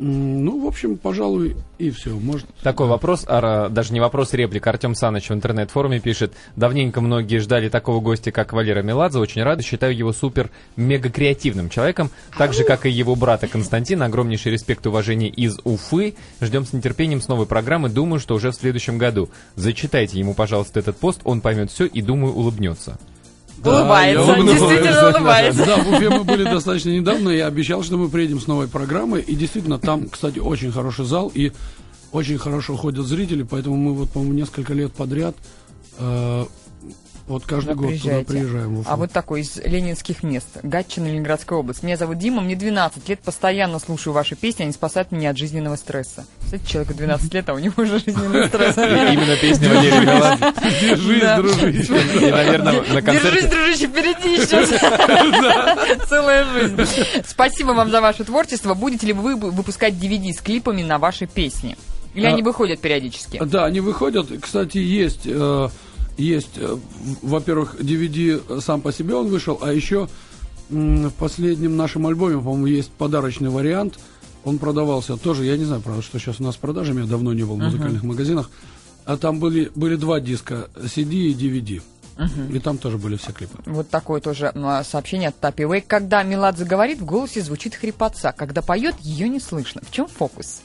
Ну, 0.00 0.64
в 0.64 0.68
общем, 0.68 0.96
пожалуй, 0.96 1.56
и 1.78 1.90
все. 1.90 2.10
Может... 2.10 2.46
Такой 2.62 2.86
вопрос, 2.86 3.24
а, 3.26 3.68
даже 3.68 3.92
не 3.92 3.98
вопрос, 3.98 4.32
реплика. 4.32 4.70
Артем 4.70 4.94
Саныч 4.94 5.28
в 5.28 5.32
интернет-форуме 5.32 5.98
пишет. 5.98 6.34
Давненько 6.54 7.00
многие 7.00 7.38
ждали 7.38 7.68
такого 7.68 8.00
гостя, 8.00 8.30
как 8.30 8.52
Валера 8.52 8.80
Меладзе. 8.82 9.18
Очень 9.18 9.42
рада, 9.42 9.64
считаю 9.64 9.96
его 9.96 10.12
супер-мега 10.12 11.10
креативным 11.10 11.68
человеком. 11.68 12.10
Так 12.36 12.52
же, 12.52 12.62
как 12.62 12.86
и 12.86 12.90
его 12.90 13.16
брата 13.16 13.48
Константина. 13.48 14.04
Огромнейший 14.04 14.52
респект 14.52 14.86
и 14.86 14.88
уважение 14.88 15.30
из 15.30 15.58
Уфы. 15.64 16.14
Ждем 16.40 16.64
с 16.64 16.72
нетерпением 16.72 17.20
с 17.20 17.26
новой 17.26 17.46
программы. 17.46 17.88
Думаю, 17.88 18.20
что 18.20 18.36
уже 18.36 18.52
в 18.52 18.54
следующем 18.54 18.98
году. 18.98 19.28
Зачитайте 19.56 20.20
ему, 20.20 20.32
пожалуйста, 20.32 20.78
этот 20.78 20.96
пост. 20.96 21.22
Он 21.24 21.40
поймет 21.40 21.72
все 21.72 21.86
и, 21.86 22.02
думаю, 22.02 22.34
улыбнется. 22.34 22.98
Да, 23.62 23.80
улыбается, 23.80 24.34
действительно 24.34 25.08
улыбается. 25.10 25.66
Да, 25.66 25.76
в 25.76 25.88
Уфе 25.88 26.10
мы 26.10 26.24
были 26.24 26.44
достаточно 26.44 26.90
недавно, 26.90 27.30
я 27.30 27.46
обещал, 27.46 27.82
что 27.82 27.96
мы 27.96 28.08
приедем 28.08 28.40
с 28.40 28.46
новой 28.46 28.68
программой, 28.68 29.22
и 29.22 29.34
действительно, 29.34 29.78
там, 29.78 30.08
кстати, 30.08 30.38
очень 30.38 30.72
хороший 30.72 31.04
зал, 31.04 31.30
и 31.34 31.52
очень 32.12 32.38
хорошо 32.38 32.76
ходят 32.76 33.06
зрители, 33.06 33.42
поэтому 33.42 33.76
мы 33.76 33.94
вот, 33.94 34.10
по-моему, 34.10 34.34
несколько 34.34 34.74
лет 34.74 34.92
подряд 34.92 35.36
э, 35.98 36.44
вот 37.28 37.44
каждый 37.44 37.74
год 37.74 38.00
туда 38.00 38.24
приезжаем. 38.24 38.76
В 38.76 38.80
Уфу. 38.80 38.90
А 38.90 38.96
вот 38.96 39.12
такой 39.12 39.42
из 39.42 39.56
ленинских 39.56 40.22
мест. 40.22 40.48
Гатчина, 40.62 41.06
Ленинградская 41.06 41.58
область. 41.58 41.82
Меня 41.82 41.96
зовут 41.96 42.18
Дима, 42.18 42.40
мне 42.40 42.56
12 42.56 43.06
лет, 43.08 43.20
постоянно 43.20 43.78
слушаю 43.78 44.14
ваши 44.14 44.34
песни, 44.34 44.62
они 44.62 44.72
спасают 44.72 45.12
меня 45.12 45.30
от 45.30 45.38
жизненного 45.38 45.76
стресса. 45.76 46.24
Кстати, 46.42 46.66
человеку 46.66 46.94
12 46.94 47.34
лет, 47.34 47.48
а 47.48 47.54
у 47.54 47.58
него 47.58 47.74
уже 47.82 47.98
жизненный 47.98 48.48
стресс. 48.48 48.76
Именно 48.78 49.36
песня 49.36 49.68
Валерия 49.68 50.00
Меладзе. 50.00 50.54
Держись, 50.80 51.36
дружище. 51.36 52.26
И, 52.26 52.30
наверное, 52.30 52.82
на 52.82 53.02
концерте... 53.02 53.30
Держись, 53.30 53.50
дружище, 53.50 53.86
впереди 53.88 54.36
сейчас. 54.38 54.68
Целая 56.08 56.44
жизнь. 56.46 56.80
Спасибо 57.26 57.72
вам 57.72 57.90
за 57.90 58.00
ваше 58.00 58.24
творчество. 58.24 58.72
Будете 58.72 59.06
ли 59.08 59.12
вы 59.12 59.36
выпускать 59.36 59.94
DVD 59.94 60.32
с 60.32 60.40
клипами 60.40 60.82
на 60.82 60.98
ваши 60.98 61.26
песни? 61.26 61.76
Или 62.14 62.26
они 62.26 62.42
выходят 62.42 62.80
периодически? 62.80 63.38
Да, 63.44 63.66
они 63.66 63.80
выходят. 63.80 64.28
Кстати, 64.40 64.78
есть 64.78 65.22
э, 65.26 65.68
есть, 66.18 66.56
э, 66.56 66.76
во-первых, 67.22 67.76
DVD 67.80 68.60
сам 68.60 68.80
по 68.80 68.92
себе 68.92 69.14
он 69.14 69.28
вышел, 69.28 69.58
а 69.62 69.72
еще 69.72 70.08
в 70.68 71.10
последнем 71.18 71.76
нашем 71.76 72.06
альбоме, 72.06 72.36
по-моему, 72.36 72.66
есть 72.66 72.90
подарочный 72.90 73.48
вариант. 73.48 73.98
Он 74.44 74.58
продавался 74.58 75.16
тоже, 75.16 75.44
я 75.44 75.56
не 75.56 75.64
знаю, 75.64 75.80
правда, 75.80 76.02
что 76.02 76.18
сейчас 76.18 76.40
у 76.40 76.42
нас 76.42 76.54
с 76.54 76.58
продажами, 76.58 77.00
я 77.00 77.06
давно 77.06 77.32
не 77.32 77.42
был 77.42 77.54
в 77.54 77.58
музыкальных 77.58 78.02
uh-huh. 78.02 78.06
магазинах. 78.06 78.50
А 79.04 79.16
там 79.16 79.40
были, 79.40 79.70
были 79.74 79.96
два 79.96 80.20
диска, 80.20 80.68
CD 80.76 81.30
и 81.30 81.34
DVD. 81.34 81.82
Uh-huh. 82.16 82.56
И 82.56 82.58
там 82.58 82.78
тоже 82.78 82.98
были 82.98 83.16
все 83.16 83.32
клипы. 83.32 83.58
Вот 83.64 83.88
такое 83.88 84.20
тоже 84.20 84.52
сообщение 84.84 85.28
от 85.28 85.38
Тапи. 85.38 85.64
Когда 85.86 86.22
Меладзе 86.22 86.64
говорит, 86.64 87.00
в 87.00 87.04
голосе 87.04 87.40
звучит 87.40 87.74
хрипотца. 87.74 88.34
Когда 88.36 88.60
поет, 88.60 88.96
ее 89.00 89.28
не 89.28 89.40
слышно. 89.40 89.80
В 89.86 89.90
чем 89.90 90.08
фокус? 90.08 90.62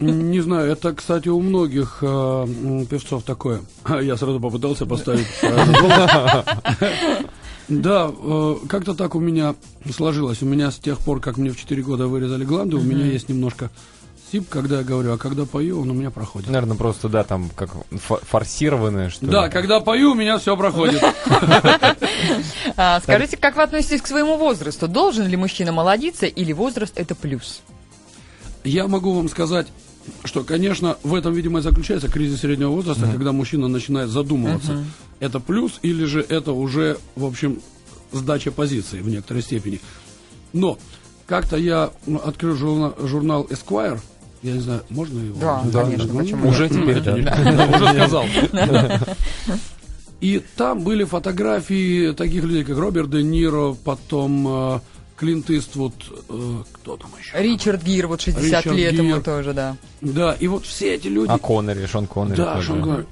Не 0.00 0.40
знаю, 0.40 0.70
это, 0.72 0.92
кстати, 0.92 1.28
у 1.28 1.40
многих 1.40 1.98
э, 2.02 2.46
певцов 2.90 3.22
такое. 3.22 3.60
Я 4.00 4.16
сразу 4.16 4.40
попытался 4.40 4.86
поставить 4.86 5.26
Да, 7.68 8.12
э, 8.16 8.56
как-то 8.68 8.94
так 8.94 9.14
у 9.14 9.20
меня 9.20 9.54
сложилось. 9.92 10.42
У 10.42 10.46
меня 10.46 10.70
с 10.70 10.76
тех 10.76 10.98
пор, 10.98 11.20
как 11.20 11.36
мне 11.36 11.50
в 11.50 11.56
4 11.56 11.82
года 11.82 12.06
вырезали 12.06 12.44
гланды, 12.44 12.76
у 12.76 12.82
меня 12.82 13.04
есть 13.06 13.28
немножко 13.28 13.70
сип, 14.30 14.48
когда 14.48 14.78
я 14.78 14.84
говорю, 14.84 15.12
а 15.12 15.18
когда 15.18 15.44
пою, 15.44 15.80
он 15.80 15.90
у 15.90 15.94
меня 15.94 16.10
проходит. 16.10 16.48
Наверное, 16.48 16.76
просто, 16.76 17.08
да, 17.08 17.24
там 17.24 17.50
как 17.54 17.70
форсированное, 17.90 19.10
что 19.10 19.26
Да, 19.26 19.48
когда 19.48 19.80
пою, 19.80 20.12
у 20.12 20.14
меня 20.14 20.38
все 20.38 20.56
проходит. 20.56 21.02
А, 22.78 23.00
скажите, 23.00 23.36
как 23.36 23.56
вы 23.56 23.62
относитесь 23.62 24.02
к 24.02 24.06
своему 24.06 24.36
возрасту? 24.36 24.86
Должен 24.88 25.26
ли 25.26 25.36
мужчина 25.36 25.72
молодиться 25.72 26.26
или 26.26 26.52
возраст 26.52 26.92
это 26.96 27.14
плюс? 27.14 27.62
Я 28.66 28.88
могу 28.88 29.12
вам 29.12 29.28
сказать, 29.28 29.68
что, 30.24 30.42
конечно, 30.44 30.96
в 31.02 31.14
этом, 31.14 31.32
видимо, 31.32 31.60
и 31.60 31.62
заключается 31.62 32.08
кризис 32.08 32.40
среднего 32.40 32.70
возраста, 32.70 33.06
uh-huh. 33.06 33.12
когда 33.12 33.32
мужчина 33.32 33.68
начинает 33.68 34.08
задумываться, 34.10 34.72
uh-huh. 34.72 34.84
это 35.20 35.40
плюс 35.40 35.78
или 35.82 36.04
же 36.04 36.24
это 36.28 36.52
уже, 36.52 36.98
в 37.14 37.24
общем, 37.24 37.60
сдача 38.12 38.50
позиции 38.50 39.00
в 39.00 39.08
некоторой 39.08 39.42
степени. 39.42 39.80
Но 40.52 40.78
как-то 41.26 41.56
я 41.56 41.90
открыл 42.24 42.56
журнал, 42.56 42.94
журнал 43.00 43.46
Esquire, 43.50 44.00
я 44.42 44.52
не 44.52 44.60
знаю, 44.60 44.82
можно 44.90 45.20
его? 45.20 45.40
Да, 45.40 45.62
да 45.72 45.84
конечно, 45.84 46.12
да, 46.12 46.18
почему? 46.18 46.48
Уже 46.48 46.68
теперь, 46.68 47.00
да. 47.00 47.14
Уже 47.76 47.88
сказал. 47.94 48.24
И 50.20 50.42
там 50.56 50.80
были 50.80 51.04
фотографии 51.04 52.12
таких 52.12 52.44
людей, 52.44 52.64
как 52.64 52.78
Роберт 52.78 53.10
Де 53.10 53.22
Ниро, 53.22 53.74
потом 53.84 54.46
э, 54.48 54.80
Клинт 55.16 55.48
Иствуд, 55.50 55.94
э, 56.28 56.62
кто 56.72 56.96
там 56.96 57.10
еще? 57.18 57.42
Ричард 57.42 57.82
Гир, 57.82 58.06
вот 58.06 58.20
60 58.20 58.42
Ричард 58.42 58.66
лет 58.76 58.92
Гир. 58.92 59.02
ему 59.02 59.22
тоже, 59.22 59.54
да. 59.54 59.76
Да, 60.02 60.36
и 60.38 60.46
вот 60.46 60.66
все 60.66 60.94
эти 60.94 61.08
люди... 61.08 61.30
А 61.30 61.38
Коннери, 61.38 61.86
Шон 61.86 62.06
Коннери 62.06 62.36
Да, 62.36 62.54
тоже. 62.54 62.66
Шон 62.66 62.82
Коннери. 62.82 63.06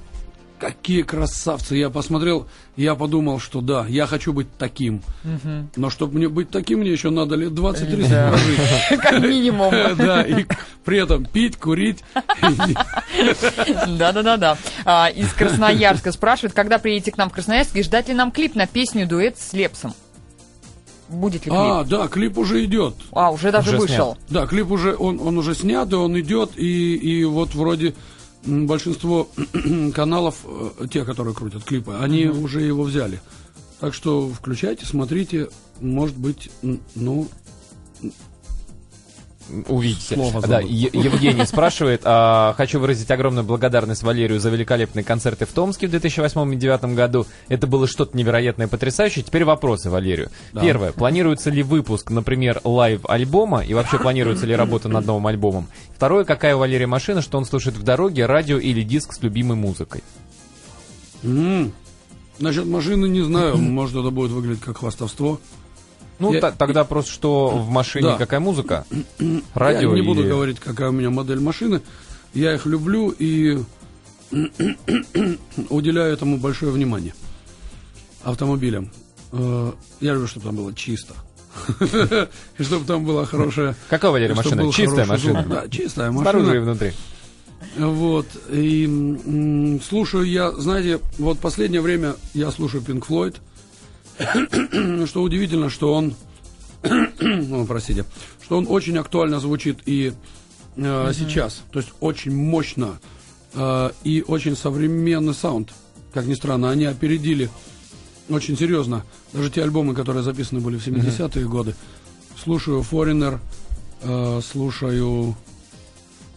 Какие 0.59 1.01
красавцы. 1.01 1.75
Я 1.75 1.89
посмотрел, 1.89 2.47
я 2.77 2.95
подумал, 2.95 3.39
что 3.39 3.59
да, 3.59 3.85
я 3.87 4.07
хочу 4.07 4.31
быть 4.31 4.47
таким. 4.57 5.01
Угу. 5.23 5.69
Но 5.75 5.89
чтобы 5.89 6.15
мне 6.15 6.29
быть 6.29 6.49
таким, 6.49 6.79
мне 6.79 6.91
еще 6.91 7.09
надо 7.09 7.35
лет 7.35 7.51
20-30 7.51 8.09
да. 8.09 8.29
прожить. 8.29 8.59
Как 9.01 9.21
минимум. 9.21 9.73
Да, 9.97 10.21
и 10.21 10.45
при 10.83 11.01
этом 11.01 11.25
пить, 11.25 11.57
курить. 11.57 12.03
Да-да-да-да. 13.87 14.57
А, 14.85 15.07
из 15.07 15.33
Красноярска 15.33 16.11
спрашивают, 16.11 16.53
когда 16.53 16.77
приедете 16.77 17.11
к 17.11 17.17
нам 17.17 17.29
в 17.29 17.33
Красноярск, 17.33 17.75
и 17.75 17.83
ждать 17.83 18.07
ли 18.07 18.13
нам 18.13 18.31
клип 18.31 18.55
на 18.55 18.67
песню 18.67 19.07
«Дуэт» 19.07 19.37
с 19.37 19.53
Лепсом? 19.53 19.93
Будет 21.09 21.45
ли 21.45 21.51
клип? 21.51 21.53
А, 21.53 21.83
да, 21.83 22.07
клип 22.07 22.37
уже 22.37 22.63
идет. 22.65 22.95
А, 23.11 23.31
уже 23.31 23.51
даже 23.51 23.69
уже 23.69 23.79
вышел. 23.79 24.15
Снят. 24.15 24.29
Да, 24.29 24.47
клип 24.47 24.71
уже, 24.71 24.95
он, 24.95 25.19
он 25.19 25.37
уже 25.37 25.53
снят, 25.53 25.91
и 25.91 25.95
он 25.95 26.19
идет, 26.19 26.57
и, 26.57 26.95
и 26.95 27.23
вот 27.25 27.53
вроде 27.53 27.93
большинство 28.45 29.27
каналов, 29.93 30.35
э, 30.45 30.87
те, 30.91 31.03
которые 31.05 31.35
крутят 31.35 31.63
клипы, 31.63 31.95
они 31.99 32.23
mm-hmm. 32.23 32.43
уже 32.43 32.61
его 32.61 32.83
взяли. 32.83 33.21
Так 33.79 33.93
что 33.93 34.29
включайте, 34.29 34.85
смотрите, 34.85 35.49
может 35.79 36.17
быть, 36.17 36.49
ну, 36.95 37.27
увидите. 39.67 40.15
Слово 40.15 40.41
да. 40.41 40.59
Е- 40.59 40.89
Евгений 40.93 41.45
спрашивает, 41.45 42.01
а, 42.03 42.53
хочу 42.57 42.79
выразить 42.79 43.09
огромную 43.11 43.43
благодарность 43.43 44.03
Валерию 44.03 44.39
за 44.39 44.49
великолепные 44.49 45.03
концерты 45.03 45.45
в 45.45 45.51
Томске 45.51 45.87
в 45.87 45.91
2008 45.91 46.53
и 46.53 46.57
2009 46.57 46.95
году. 46.95 47.25
Это 47.47 47.67
было 47.67 47.87
что-то 47.87 48.17
невероятное, 48.17 48.67
потрясающее. 48.67 49.23
Теперь 49.23 49.45
вопросы 49.45 49.89
Валерию. 49.89 50.29
Первое. 50.59 50.91
Планируется 50.91 51.49
ли 51.49 51.63
выпуск, 51.63 52.09
например, 52.09 52.61
лайв-альбома 52.63 53.63
и 53.63 53.73
вообще 53.73 53.99
планируется 53.99 54.45
ли 54.45 54.55
работа 54.55 54.89
над 54.89 55.05
новым 55.05 55.27
альбомом? 55.27 55.67
Второе. 55.95 56.25
Какая 56.25 56.55
у 56.55 56.59
Валерия 56.59 56.87
машина, 56.87 57.21
что 57.21 57.37
он 57.37 57.45
слушает 57.45 57.77
в 57.77 57.83
дороге, 57.83 58.25
радио 58.25 58.57
или 58.57 58.81
диск 58.81 59.13
с 59.13 59.21
любимой 59.21 59.57
музыкой? 59.57 60.03
М. 61.23 61.73
Насчет 62.39 62.65
машины 62.65 63.07
не 63.07 63.21
знаю, 63.21 63.57
может 63.57 63.95
это 63.95 64.09
будет 64.09 64.31
выглядеть 64.31 64.61
как 64.61 64.77
хвастовство. 64.77 65.39
Ну, 66.19 66.33
Я- 66.33 66.51
тогда 66.51 66.83
просто 66.85 67.11
что 67.11 67.49
в 67.49 67.69
машине, 67.69 68.09
Да. 68.09 68.17
какая 68.17 68.39
музыка? 68.39 68.85
Радио 69.53 69.89
Я 69.89 69.95
не 69.95 70.01
буду 70.01 70.21
или- 70.21 70.29
говорить, 70.29 70.59
какая 70.59 70.89
у 70.89 70.91
меня 70.93 71.09
модель 71.09 71.39
машины. 71.39 71.81
Я 72.33 72.53
их 72.53 72.65
люблю 72.65 73.09
и 73.09 73.59
уделяю 75.69 76.13
этому 76.13 76.37
большое 76.37 76.71
внимание. 76.71 77.13
Автомобилям. 78.23 78.91
Э, 79.31 79.71
Я 80.01 80.13
люблю, 80.13 80.27
чтобы 80.27 80.45
там 80.47 80.55
было 80.55 80.73
чисто. 80.73 81.13
И 82.59 82.63
чтобы 82.63 82.85
там 82.85 83.05
была 83.05 83.25
хорошая... 83.25 83.75
Какая, 83.89 84.11
Валерий, 84.11 84.35
машина? 84.35 84.71
Чистая 84.71 85.05
машина? 85.05 85.45
Да, 85.47 85.69
чистая 85.69 86.11
Снаружи 86.11 86.45
и 86.45 86.59
машина. 86.59 86.61
внутри. 86.65 86.93
Вот. 87.77 88.27
И 88.51 89.79
слушаю 89.87 90.23
я, 90.25 90.51
знаете, 90.51 90.99
вот 91.17 91.39
последнее 91.39 91.81
время 91.81 92.15
я 92.33 92.51
слушаю 92.51 92.83
Pink 92.83 93.05
Floyd. 93.07 93.35
Что 95.07 95.21
удивительно, 95.21 95.69
что 95.69 95.93
он, 95.93 96.15
ну, 97.19 97.65
простите, 97.65 98.05
что 98.43 98.57
он 98.57 98.67
очень 98.69 98.97
актуально 98.97 99.39
звучит 99.39 99.79
и 99.85 100.13
э, 100.75 101.13
сейчас. 101.13 101.63
То 101.71 101.79
есть 101.79 101.91
очень 101.99 102.35
мощно 102.35 102.99
э, 103.53 103.91
и 104.03 104.23
очень 104.27 104.55
современный 104.55 105.33
саунд. 105.33 105.71
Как 106.13 106.25
ни 106.25 106.33
странно, 106.33 106.69
они 106.69 106.85
опередили 106.85 107.49
очень 108.29 108.57
серьезно. 108.57 109.03
Даже 109.33 109.49
те 109.49 109.63
альбомы, 109.63 109.93
которые 109.93 110.23
записаны 110.23 110.61
были 110.61 110.77
в 110.77 110.87
70-е 110.87 111.47
годы. 111.47 111.75
Слушаю 112.41 112.85
Foreigner, 112.89 113.39
э, 114.01 114.41
слушаю 114.41 115.35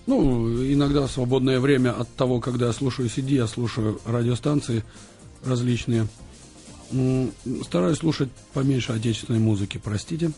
ну, 0.09 0.49
иногда 0.65 1.07
в 1.07 1.11
свободное 1.11 1.61
время 1.61 1.93
от 1.93 2.09
того, 2.15 2.41
когда 2.41 2.69
я 2.69 2.73
слушаю 2.73 3.11
CD, 3.11 3.35
я 3.35 3.47
слушаю 3.47 4.01
радиостанции 4.07 4.83
различные. 5.45 6.09
Стараюсь 7.65 7.99
слушать 7.99 8.31
поменьше 8.55 8.93
отечественной 8.93 9.39
музыки, 9.41 9.81
простите. 9.83 10.31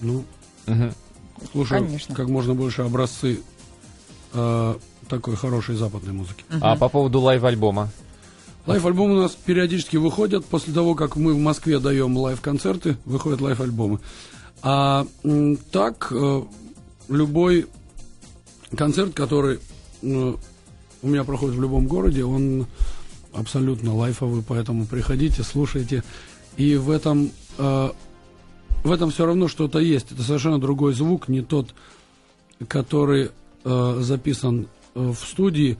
Ну, 0.00 0.24
Мгм. 0.66 0.94
слушаю 1.52 1.84
Конечно. 1.84 2.14
как 2.14 2.28
можно 2.28 2.54
больше 2.54 2.82
образцы 2.82 3.40
э, 4.32 4.74
такой 5.08 5.36
хорошей 5.36 5.74
западной 5.74 6.12
музыки. 6.12 6.44
А 6.60 6.76
по 6.76 6.88
поводу 6.88 7.20
лайв-альбома? 7.20 7.90
Лайв-альбомы 8.66 9.16
у 9.16 9.20
нас 9.22 9.32
периодически 9.32 9.96
выходят. 9.96 10.44
После 10.44 10.72
того, 10.72 10.94
как 10.94 11.16
мы 11.16 11.34
в 11.34 11.38
Москве 11.38 11.78
даем 11.80 12.16
лайв-концерты, 12.16 12.96
выходят 13.04 13.40
лайв-альбомы. 13.40 14.00
А 14.62 15.06
так, 15.72 16.08
э, 16.12 16.42
любой 17.08 17.66
концерт, 18.76 19.14
который 19.14 19.58
э, 20.02 20.34
у 21.02 21.08
меня 21.08 21.24
проходит 21.24 21.56
в 21.56 21.60
любом 21.62 21.86
городе, 21.86 22.24
он 22.24 22.66
абсолютно 23.32 23.94
лайфовый, 23.94 24.42
поэтому 24.46 24.86
приходите, 24.86 25.42
слушайте. 25.42 26.02
И 26.56 26.76
в 26.76 26.90
этом, 26.90 27.30
э, 27.58 27.90
в 28.82 28.92
этом 28.92 29.10
все 29.10 29.26
равно 29.26 29.48
что-то 29.48 29.78
есть. 29.78 30.12
Это 30.12 30.22
совершенно 30.22 30.58
другой 30.58 30.94
звук, 30.94 31.28
не 31.28 31.42
тот, 31.42 31.74
который 32.68 33.30
э, 33.64 33.98
записан 34.00 34.68
э, 34.94 35.00
в 35.00 35.18
студии. 35.18 35.78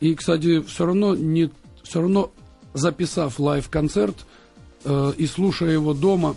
И, 0.00 0.14
кстати, 0.14 0.62
все 0.62 0.86
равно 0.86 1.14
не 1.14 1.50
все 1.82 2.00
равно 2.00 2.30
записав 2.72 3.40
лайв-концерт 3.40 4.14
э, 4.84 5.12
и 5.16 5.26
слушая 5.26 5.72
его 5.72 5.92
дома, 5.92 6.36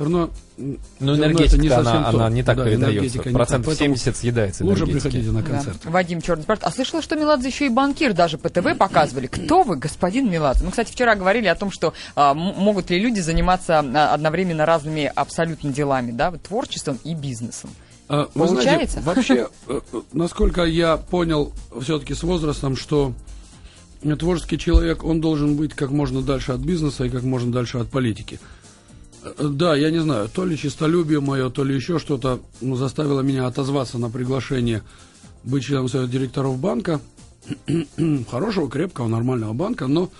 все 0.00 0.04
равно 0.04 0.30
Ну, 0.56 0.78
равно 1.00 1.16
энергетика, 1.26 1.58
не 1.60 1.68
она, 1.68 1.84
совсем 1.84 2.02
то. 2.04 2.08
она 2.10 2.30
не 2.30 2.42
так 2.42 2.56
Да, 2.56 2.64
передается. 2.64 3.18
Процентов 3.20 3.48
так, 3.48 3.64
поэтому 3.66 3.96
70 3.96 4.16
съедается 4.16 4.64
Лучше 4.64 4.86
приходите 4.86 5.30
на 5.30 5.42
Да. 5.42 5.50
концерт. 5.50 5.84
Вадим 5.84 6.22
Черный 6.22 6.42
спрашивает, 6.42 6.72
а 6.72 6.74
слышала, 6.74 7.02
что 7.02 7.16
Меладзе 7.16 7.48
еще 7.48 7.66
и 7.66 7.68
банкир 7.68 8.14
даже 8.14 8.38
по 8.38 8.48
ТВ 8.48 8.78
показывали. 8.78 9.26
Кто 9.26 9.62
вы, 9.62 9.76
господин 9.76 10.30
Меладзе? 10.30 10.64
Ну, 10.64 10.70
кстати, 10.70 10.90
вчера 10.90 11.16
говорили 11.16 11.48
о 11.48 11.54
том, 11.54 11.70
что 11.70 11.92
а, 12.16 12.32
могут 12.32 12.88
ли 12.88 12.98
люди 12.98 13.20
заниматься 13.20 13.80
а, 13.80 14.14
одновременно 14.14 14.64
разными 14.64 15.10
абсолютно 15.14 15.70
делами, 15.70 16.12
да, 16.12 16.30
вот 16.30 16.42
творчеством 16.42 16.98
и 17.04 17.14
бизнесом. 17.14 17.68
А, 18.08 18.28
вы 18.34 18.46
Получается? 18.46 19.00
знаете, 19.00 19.00
вообще, 19.04 19.48
э, 19.68 19.80
э, 19.92 20.00
насколько 20.14 20.64
я 20.64 20.96
понял 20.96 21.52
все-таки 21.78 22.14
с 22.14 22.22
возрастом, 22.22 22.74
что 22.74 23.12
творческий 24.18 24.56
человек, 24.58 25.04
он 25.04 25.20
должен 25.20 25.56
быть 25.56 25.74
как 25.74 25.90
можно 25.90 26.22
дальше 26.22 26.52
от 26.52 26.60
бизнеса 26.60 27.04
и 27.04 27.10
как 27.10 27.22
можно 27.22 27.52
дальше 27.52 27.76
от 27.76 27.90
политики. 27.90 28.40
Э, 29.22 29.48
Да, 29.48 29.76
я 29.76 29.90
не 29.90 30.00
знаю, 30.00 30.28
то 30.28 30.44
ли 30.44 30.56
честолюбие 30.56 31.20
мое, 31.20 31.50
то 31.50 31.64
ли 31.64 31.74
еще 31.74 31.98
что-то 31.98 32.40
ну, 32.60 32.76
заставило 32.76 33.20
меня 33.20 33.46
отозваться 33.46 33.98
на 33.98 34.10
приглашение 34.10 34.82
быть 35.44 35.64
членом 35.64 35.88
совета 35.88 36.12
директоров 36.12 36.58
банка, 36.58 37.00
хорошего, 38.30 38.70
крепкого, 38.70 39.08
нормального 39.08 39.52
банка, 39.52 39.86
но 39.86 40.10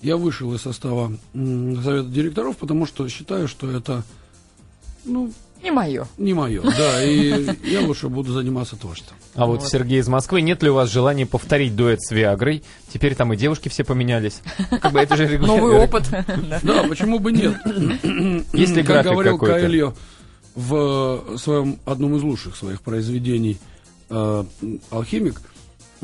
я 0.00 0.16
вышел 0.16 0.52
из 0.54 0.62
состава 0.62 1.12
совета 1.32 2.08
директоров, 2.08 2.56
потому 2.56 2.86
что 2.86 3.08
считаю, 3.08 3.48
что 3.48 3.70
это, 3.70 4.02
ну, 5.04 5.32
Не 5.62 5.70
мое. 5.70 6.06
не 6.18 6.34
мое, 6.34 6.60
да, 6.62 7.04
и 7.04 7.46
я 7.64 7.80
лучше 7.80 8.08
буду 8.08 8.32
заниматься 8.32 8.76
творчеством. 8.76 9.16
А 9.34 9.46
вот 9.46 9.64
Сергей 9.64 10.00
из 10.00 10.08
Москвы, 10.08 10.42
нет 10.42 10.62
ли 10.62 10.70
у 10.70 10.74
вас 10.74 10.90
желания 10.90 11.24
повторить 11.24 11.76
дуэт 11.76 12.02
с 12.02 12.10
Виагрой? 12.10 12.62
Теперь 12.92 13.14
там 13.14 13.32
и 13.32 13.36
девушки 13.36 13.68
все 13.68 13.84
поменялись. 13.84 14.40
Как 14.80 14.92
бы 14.92 15.00
это 15.00 15.16
же 15.16 15.38
Новый 15.38 15.74
опыт. 15.74 16.04
Да. 16.62 16.82
Почему 16.88 17.18
бы 17.18 17.32
нет? 17.32 17.56
Есть 18.52 18.76
ли 18.76 18.82
Как 18.82 19.04
говорил? 19.04 19.38
Каэльо 19.38 19.94
в 20.54 21.38
своем 21.38 21.78
одном 21.86 22.16
из 22.16 22.22
лучших 22.22 22.56
своих 22.56 22.82
произведений 22.82 23.58
э, 24.10 24.44
«Алхимик», 24.90 25.40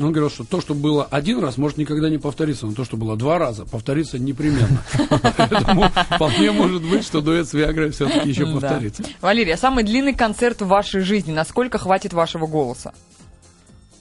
он 0.05 0.11
говорил, 0.11 0.29
что 0.29 0.43
то, 0.45 0.61
что 0.61 0.73
было 0.73 1.03
один 1.05 1.39
раз, 1.39 1.57
может 1.57 1.77
никогда 1.77 2.09
не 2.09 2.17
повториться, 2.17 2.65
но 2.65 2.73
то, 2.73 2.85
что 2.85 2.95
было 2.97 3.17
два 3.17 3.37
раза, 3.37 3.65
повторится 3.65 4.17
непременно. 4.19 4.81
Поэтому 5.37 5.89
вполне 6.15 6.51
может 6.51 6.81
быть, 6.83 7.03
что 7.03 7.21
дуэт 7.21 7.47
с 7.47 7.53
Виагрой 7.53 7.91
все-таки 7.91 8.29
еще 8.29 8.45
Да. 8.45 8.53
повторится. 8.53 9.03
Валерия, 9.21 9.57
самый 9.57 9.83
длинный 9.83 10.13
концерт 10.13 10.61
в 10.61 10.67
вашей 10.67 11.01
жизни. 11.01 11.31
Насколько 11.33 11.77
хватит 11.77 12.13
вашего 12.13 12.47
голоса? 12.47 12.93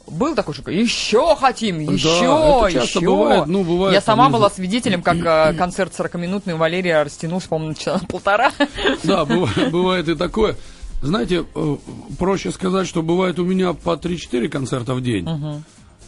Был 0.07 0.35
такой, 0.35 0.55
что 0.55 0.71
еще 0.71 1.37
хотим, 1.37 1.81
еще, 1.81 2.69
часто 2.73 2.99
еще. 2.99 3.01
бывает, 3.01 3.47
ну, 3.47 3.63
бывает, 3.63 3.93
Я 3.95 4.01
сама 4.01 4.31
была 4.31 4.49
свидетелем, 4.49 5.03
как 5.03 5.17
э, 5.19 5.53
концерт 5.55 5.93
40-минутный 5.99 6.55
у 6.55 6.57
Валерия 6.57 7.03
растянулся, 7.03 7.49
по-моему, 7.49 7.75
часа 7.75 8.01
полтора. 8.09 8.53
Да, 9.05 9.27
бывает, 9.27 9.71
бывает 9.71 10.09
и 10.09 10.15
такое. 10.15 10.57
Знаете, 11.03 11.45
э, 11.55 11.77
проще 12.19 12.51
сказать, 12.53 12.89
что 12.89 13.03
бывает 13.03 13.39
у 13.39 13.45
меня 13.45 13.75
по 13.75 13.97
3-4 13.97 14.49
концерта 14.49 14.95
в 14.95 15.03
день. 15.03 15.29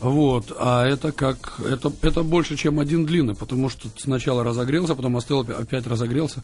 Вот, 0.01 0.57
а 0.59 0.87
это 0.87 1.13
как, 1.13 1.61
это, 1.65 1.93
это 2.01 2.23
больше, 2.23 2.57
чем 2.57 2.81
один 2.81 3.05
длинный, 3.05 3.35
потому 3.35 3.69
что 3.69 3.89
сначала 3.99 4.43
разогрелся, 4.43 4.95
потом 4.95 5.17
остыл, 5.19 5.43
опя- 5.43 5.61
опять 5.61 5.87
разогрелся, 5.87 6.43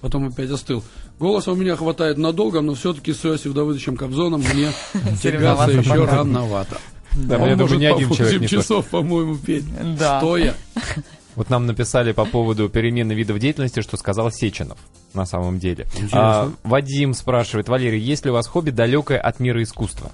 потом 0.00 0.26
опять 0.28 0.50
остыл. 0.50 0.82
Голоса 1.20 1.52
у 1.52 1.54
меня 1.54 1.76
хватает 1.76 2.18
надолго, 2.18 2.60
но 2.62 2.74
все-таки 2.74 3.12
с 3.12 3.24
Иосифом 3.24 3.54
Давыдовичем 3.54 3.96
Кобзоном 3.96 4.40
мне 4.40 4.72
тягаться 5.22 5.70
еще 5.70 6.04
рановато. 6.04 6.78
Да, 7.12 7.38
Он 7.38 7.48
я 7.48 7.56
думаю, 7.56 7.68
по 7.68 7.96
один 7.96 8.08
8 8.08 8.14
человек 8.14 8.40
не 8.42 8.48
часов, 8.48 8.86
по-моему, 8.86 9.36
петь. 9.36 9.64
Да. 9.98 10.18
Стоя. 10.18 10.54
Вот 11.36 11.50
нам 11.50 11.66
написали 11.66 12.12
по 12.12 12.24
поводу 12.24 12.70
перемены 12.70 13.12
видов 13.12 13.38
деятельности, 13.38 13.82
что 13.82 13.98
сказал 13.98 14.32
Сеченов 14.32 14.78
на 15.12 15.26
самом 15.26 15.58
деле. 15.58 15.86
А, 16.12 16.50
Вадим 16.64 17.12
спрашивает, 17.12 17.68
Валерий, 17.68 18.00
есть 18.00 18.24
ли 18.24 18.30
у 18.30 18.34
вас 18.34 18.46
хобби 18.46 18.70
далекое 18.70 19.18
от 19.18 19.38
мира 19.38 19.62
искусства? 19.62 20.12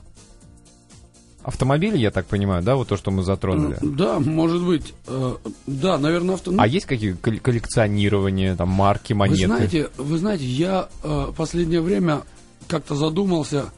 Автомобили, 1.45 1.99
я 1.99 2.11
так 2.11 2.27
понимаю, 2.27 2.63
да, 2.63 2.77
вот 2.77 2.89
то, 2.89 2.97
что 2.97 3.11
мы 3.11 3.23
затронули. 3.25 3.77
Да, 3.83 4.21
может 4.21 4.63
быть. 4.63 4.95
Э, 5.09 5.37
Да, 5.67 5.99
наверное, 5.99 6.37
авто... 6.37 6.53
А 6.57 6.67
есть 6.67 6.87
какие 6.87 7.15
колл- 7.15 7.41
коллекционирования, 7.41 8.55
там, 8.57 8.69
марки, 8.69 9.13
монеты? 9.13 9.49
Вы 9.49 9.57
знаете, 9.57 9.91
вы 9.99 10.19
знаете, 10.19 10.45
я 10.45 10.89
э, 11.03 11.33
последнее 11.37 11.81
время 11.81 12.23
как-то 12.69 12.95
задумался, 12.95 13.73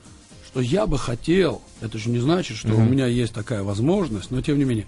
что 0.46 0.61
я 0.61 0.87
бы 0.87 0.98
хотел, 0.98 1.62
это 1.81 1.96
же 1.98 2.11
не 2.11 2.18
значит, 2.18 2.57
что 2.59 2.74
у 2.74 2.81
меня 2.81 3.07
есть 3.07 3.33
такая 3.33 3.62
возможность, 3.62 4.31
но 4.31 4.42
тем 4.42 4.59
не 4.59 4.64
менее, 4.64 4.87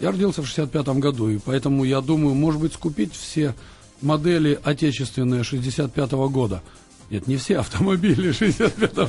я 0.00 0.10
родился 0.12 0.42
в 0.42 0.46
65-м 0.46 1.00
году, 1.00 1.28
и 1.28 1.38
поэтому 1.38 1.84
я 1.84 2.00
думаю, 2.00 2.34
может 2.34 2.60
быть, 2.60 2.72
скупить 2.74 3.12
все 3.14 3.54
модели 4.02 4.58
отечественные 4.62 5.42
65-го 5.42 6.28
года. 6.28 6.62
Нет, 7.10 7.26
не 7.26 7.36
все 7.36 7.58
автомобили 7.58 8.30
65-го, 8.38 9.02
а 9.02 9.08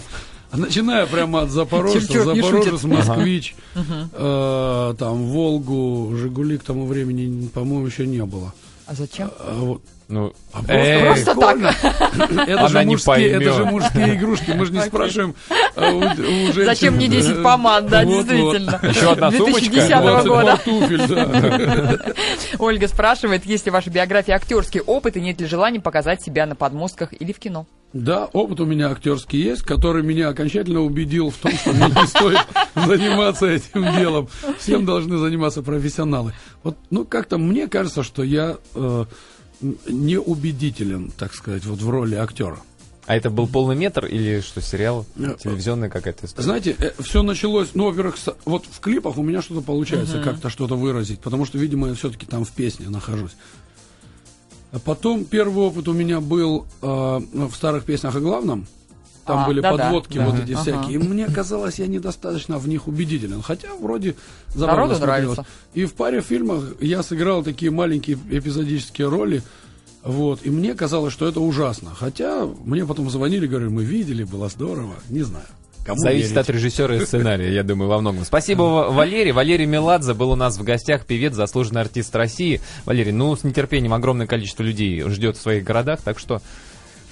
начиная 0.57 1.05
прямо 1.05 1.41
от 1.41 1.49
Запорожца, 1.49 1.99
не 2.13 2.19
Запорожец. 2.41 2.83
Москвич, 2.83 3.55
э, 3.75 4.93
там, 4.97 5.23
Волгу, 5.25 6.15
Жигули 6.15 6.57
к 6.57 6.63
тому 6.63 6.85
времени, 6.85 7.47
по-моему, 7.47 7.85
еще 7.87 8.05
не 8.07 8.23
было. 8.25 8.53
А 8.87 8.93
зачем? 8.93 9.31
А 9.39 9.53
вот, 9.55 9.81
Ну, 10.07 10.31
А 10.53 10.61
эй, 10.67 11.05
Просто 11.05 11.33
так. 11.33 11.57
Это 12.47 12.59
Она 12.59 12.67
же, 12.67 12.83
не 12.85 12.91
мужские, 12.91 13.29
это 13.31 13.37
поймет. 13.39 13.55
же 13.55 13.65
мужские 13.65 14.15
игрушки, 14.15 14.51
мы 14.51 14.65
же 14.67 14.73
не 14.73 14.81
спрашиваем 14.81 15.33
а, 15.75 15.91
у, 15.91 15.97
у 15.97 16.01
женщин. 16.53 16.65
Зачем 16.65 16.93
мне 16.95 17.07
10 17.07 17.41
помад, 17.41 17.87
да, 17.87 18.03
Вот-вот. 18.03 18.27
действительно. 18.27 18.79
Еще 18.83 19.11
одна 19.13 19.31
сумочка. 19.31 19.69
2010 19.71 20.01
20 20.01 20.27
года. 20.27 20.57
туфель, 20.63 21.07
да. 21.07 21.99
Ольга 22.59 22.87
спрашивает, 22.87 23.45
есть 23.47 23.65
ли 23.65 23.71
в 23.71 23.73
вашей 23.73 23.89
биографии 23.91 24.31
актерский 24.31 24.81
опыт 24.81 25.17
и 25.17 25.21
нет 25.21 25.41
ли 25.41 25.47
желания 25.47 25.79
показать 25.79 26.21
себя 26.21 26.45
на 26.45 26.55
подмостках 26.55 27.09
или 27.19 27.31
в 27.31 27.39
кино? 27.39 27.65
Да, 27.95 28.25
опыт 28.25 28.60
у 28.60 28.65
меня 28.65 28.89
актерский 28.91 29.41
есть, 29.41 29.62
который 29.62 30.03
меня 30.03 30.27
окончательно 30.27 30.81
убедил 30.81 31.29
в 31.29 31.38
том, 31.38 31.53
что 31.53 31.71
мне 31.71 31.88
не 31.88 32.08
стоит 32.08 32.39
заниматься 32.75 33.45
этим 33.45 33.95
делом. 33.97 34.27
Всем 34.60 34.86
должны 34.86 35.17
заниматься 35.17 35.62
профессионалы. 35.62 36.34
Вот, 36.62 36.77
ну, 36.89 37.05
как-то 37.05 37.38
мне 37.38 37.69
кажется, 37.69 38.03
что 38.03 38.21
я 38.21 38.58
э, 38.73 39.05
не 39.88 40.19
убедителен, 40.19 41.10
так 41.17 41.34
сказать, 41.34 41.63
вот 41.65 41.79
в 41.81 41.89
роли 41.89 42.15
актера. 42.15 42.58
А 43.05 43.15
это 43.15 43.29
был 43.29 43.47
полный 43.47 43.77
метр 43.77 44.08
или 44.08 44.41
что, 44.41 44.60
сериал? 44.60 45.05
Нет. 45.15 45.38
Телевизионная 45.39 45.89
какая-то 45.89 46.25
история? 46.25 46.43
Знаете, 46.43 46.93
все 46.99 47.23
началось, 47.23 47.69
ну, 47.75 47.86
во-первых, 47.86 48.17
с- 48.17 48.36
вот 48.43 48.65
в 48.69 48.81
клипах 48.81 49.17
у 49.17 49.23
меня 49.23 49.41
что-то 49.41 49.62
получается, 49.62 50.19
как-то 50.21 50.49
что-то 50.49 50.75
выразить, 50.75 51.21
потому 51.21 51.45
что, 51.45 51.58
видимо, 51.58 51.88
я 51.88 51.93
все-таки 51.93 52.25
там 52.25 52.43
в 52.43 52.51
песне 52.51 52.89
нахожусь. 52.89 53.38
А 54.71 54.80
потом 54.80 55.23
первый 55.25 55.63
опыт 55.65 55.88
у 55.88 55.93
меня 55.93 56.19
был 56.19 56.65
э, 56.82 56.86
в 56.88 57.51
старых 57.54 57.86
песнях 57.86 58.15
о 58.15 58.19
главном. 58.19 58.67
Там 59.25 59.39
А, 59.39 59.47
были 59.47 59.60
да-да, 59.60 59.86
подводки 59.86 60.17
да. 60.17 60.25
вот 60.30 60.39
эти 60.39 60.51
Ага. 60.51 60.62
всякие. 60.62 60.93
И 60.93 60.97
мне 60.99 61.25
казалось, 61.28 61.80
я 61.80 61.88
недостаточно 61.88 62.58
в 62.60 62.67
них 62.67 62.88
убедителен. 62.88 63.41
Хотя 63.41 63.69
вроде 63.80 64.15
забавно 64.49 64.82
Народу 64.84 64.95
смотрелось. 64.97 65.38
нравится. 65.38 65.45
И 65.73 65.86
в 65.86 65.93
паре 65.95 66.21
фильмах 66.21 66.63
я 66.80 67.01
сыграл 67.01 67.43
такие 67.43 67.71
маленькие 67.71 68.17
эпизодические 68.30 69.08
роли. 69.10 69.41
Вот, 70.04 70.41
и 70.43 70.51
мне 70.51 70.75
казалось, 70.75 71.12
что 71.13 71.28
это 71.28 71.39
ужасно. 71.39 71.89
Хотя 71.97 72.45
мне 72.65 72.86
потом 72.86 73.10
звонили, 73.10 73.47
говорили, 73.47 73.69
мы 73.71 73.84
видели, 73.84 74.23
было 74.23 74.49
здорово. 74.49 74.93
Не 75.10 75.23
знаю. 75.23 75.47
Кому 75.86 76.00
Зависит 76.00 76.32
верить. 76.32 76.38
от 76.38 76.50
режиссера 76.50 76.95
и 76.95 77.06
сценария, 77.06 77.54
я 77.54 77.62
думаю, 77.62 77.88
во 77.89 78.00
многом. 78.02 78.26
Спасибо, 78.26 78.63
Ва- 78.63 78.89
Валерий. 78.89 79.32
Валерий 79.32 79.67
Меладзе 79.67 80.15
был 80.15 80.32
у 80.32 80.36
нас 80.36 80.58
в 80.58 80.63
гостях, 80.63 81.06
певец, 81.06 81.34
заслуженный 81.36 81.82
артист 81.82 82.15
России. 82.15 82.60
Валерий, 82.86 83.12
ну, 83.12 83.36
с 83.36 83.43
нетерпением 83.43 83.93
огромное 83.93 84.26
количество 84.26 84.63
людей 84.63 85.04
ждет 85.10 85.38
в 85.38 85.41
своих 85.41 85.63
городах, 85.63 86.00
так 86.04 86.17
что 86.17 86.41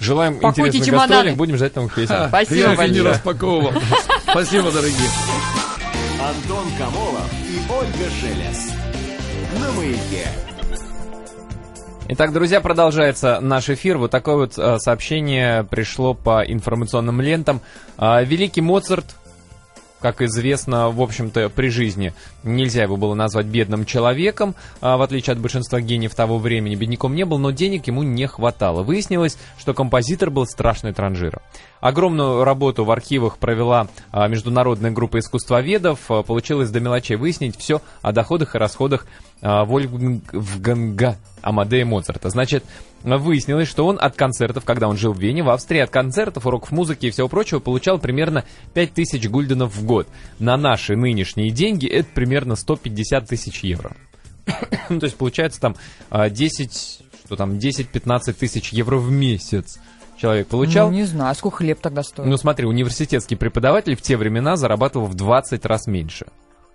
желаем 0.00 0.40
Пакуйте 0.40 0.60
интересных 0.78 0.86
чемоданы. 0.86 1.08
гастролей, 1.14 1.36
будем 1.36 1.56
ждать 1.56 1.76
новых 1.76 1.94
песен. 1.94 2.08
Ха, 2.16 2.28
Спасибо 2.28 2.56
я 2.56 2.66
и 2.66 2.70
не 2.70 2.76
большое. 2.76 3.02
распаковывал. 3.10 3.72
Спасибо, 4.28 4.72
дорогие. 4.72 5.08
Антон 6.20 6.66
Камолов 6.76 7.30
и 7.48 7.72
Ольга 7.72 8.10
Шелес. 8.20 8.72
На 9.60 9.70
маяке. 9.72 10.26
Итак, 12.06 12.34
друзья, 12.34 12.60
продолжается 12.60 13.40
наш 13.40 13.70
эфир. 13.70 13.96
Вот 13.96 14.10
такое 14.10 14.36
вот 14.36 14.58
э, 14.58 14.78
сообщение 14.78 15.64
пришло 15.64 16.12
по 16.12 16.44
информационным 16.44 17.22
лентам. 17.22 17.62
А, 17.96 18.22
Великий 18.22 18.60
Моцарт, 18.60 19.16
как 20.04 20.20
известно, 20.20 20.90
в 20.90 21.00
общем-то, 21.00 21.48
при 21.48 21.70
жизни 21.70 22.12
нельзя 22.42 22.82
его 22.82 22.98
было 22.98 23.14
назвать 23.14 23.46
бедным 23.46 23.86
человеком, 23.86 24.54
а, 24.82 24.98
в 24.98 25.02
отличие 25.02 25.32
от 25.32 25.38
большинства 25.38 25.80
гениев 25.80 26.14
того 26.14 26.36
времени. 26.36 26.74
Бедняком 26.74 27.14
не 27.14 27.24
был, 27.24 27.38
но 27.38 27.52
денег 27.52 27.86
ему 27.86 28.02
не 28.02 28.26
хватало. 28.26 28.82
Выяснилось, 28.82 29.38
что 29.58 29.72
композитор 29.72 30.28
был 30.28 30.44
страшный 30.44 30.92
транжира. 30.92 31.40
Огромную 31.80 32.44
работу 32.44 32.84
в 32.84 32.90
архивах 32.90 33.38
провела 33.38 33.88
а, 34.12 34.28
международная 34.28 34.90
группа 34.90 35.20
искусствоведов. 35.20 36.10
А, 36.10 36.22
Получилось 36.22 36.68
до 36.68 36.80
мелочей 36.80 37.16
выяснить 37.16 37.58
все 37.58 37.80
о 38.02 38.12
доходах 38.12 38.54
и 38.54 38.58
расходах 38.58 39.06
а, 39.06 39.33
Вольфганга 39.40 41.16
Амадея 41.42 41.84
Моцарта. 41.84 42.30
Значит, 42.30 42.64
выяснилось, 43.02 43.68
что 43.68 43.86
он 43.86 43.98
от 44.00 44.16
концертов, 44.16 44.64
когда 44.64 44.88
он 44.88 44.96
жил 44.96 45.12
в 45.12 45.20
Вене, 45.20 45.42
в 45.42 45.50
Австрии, 45.50 45.80
от 45.80 45.90
концертов, 45.90 46.46
уроков 46.46 46.72
музыки 46.72 47.06
и 47.06 47.10
всего 47.10 47.28
прочего, 47.28 47.58
получал 47.58 47.98
примерно 47.98 48.44
5000 48.72 49.28
гульденов 49.28 49.74
в 49.74 49.84
год. 49.84 50.08
На 50.38 50.56
наши 50.56 50.96
нынешние 50.96 51.50
деньги 51.50 51.86
это 51.86 52.08
примерно 52.14 52.56
150 52.56 53.26
тысяч 53.26 53.60
евро. 53.60 53.94
То 54.46 54.98
есть 55.02 55.16
получается 55.16 55.60
там 55.60 55.76
а, 56.10 56.30
10, 56.30 57.02
что 57.26 57.36
там, 57.36 57.52
10-15 57.52 58.32
тысяч 58.32 58.72
евро 58.72 58.96
в 58.96 59.10
месяц 59.10 59.78
человек 60.16 60.48
получал. 60.48 60.90
Ну, 60.90 60.96
не 60.96 61.04
знаю, 61.04 61.34
сколько 61.34 61.58
хлеб 61.58 61.80
тогда 61.80 62.02
стоит. 62.02 62.28
Ну 62.28 62.36
смотри, 62.36 62.66
университетский 62.66 63.36
преподаватель 63.36 63.96
в 63.96 64.02
те 64.02 64.16
времена 64.16 64.56
зарабатывал 64.56 65.06
в 65.06 65.14
20 65.14 65.64
раз 65.66 65.86
меньше. 65.86 66.26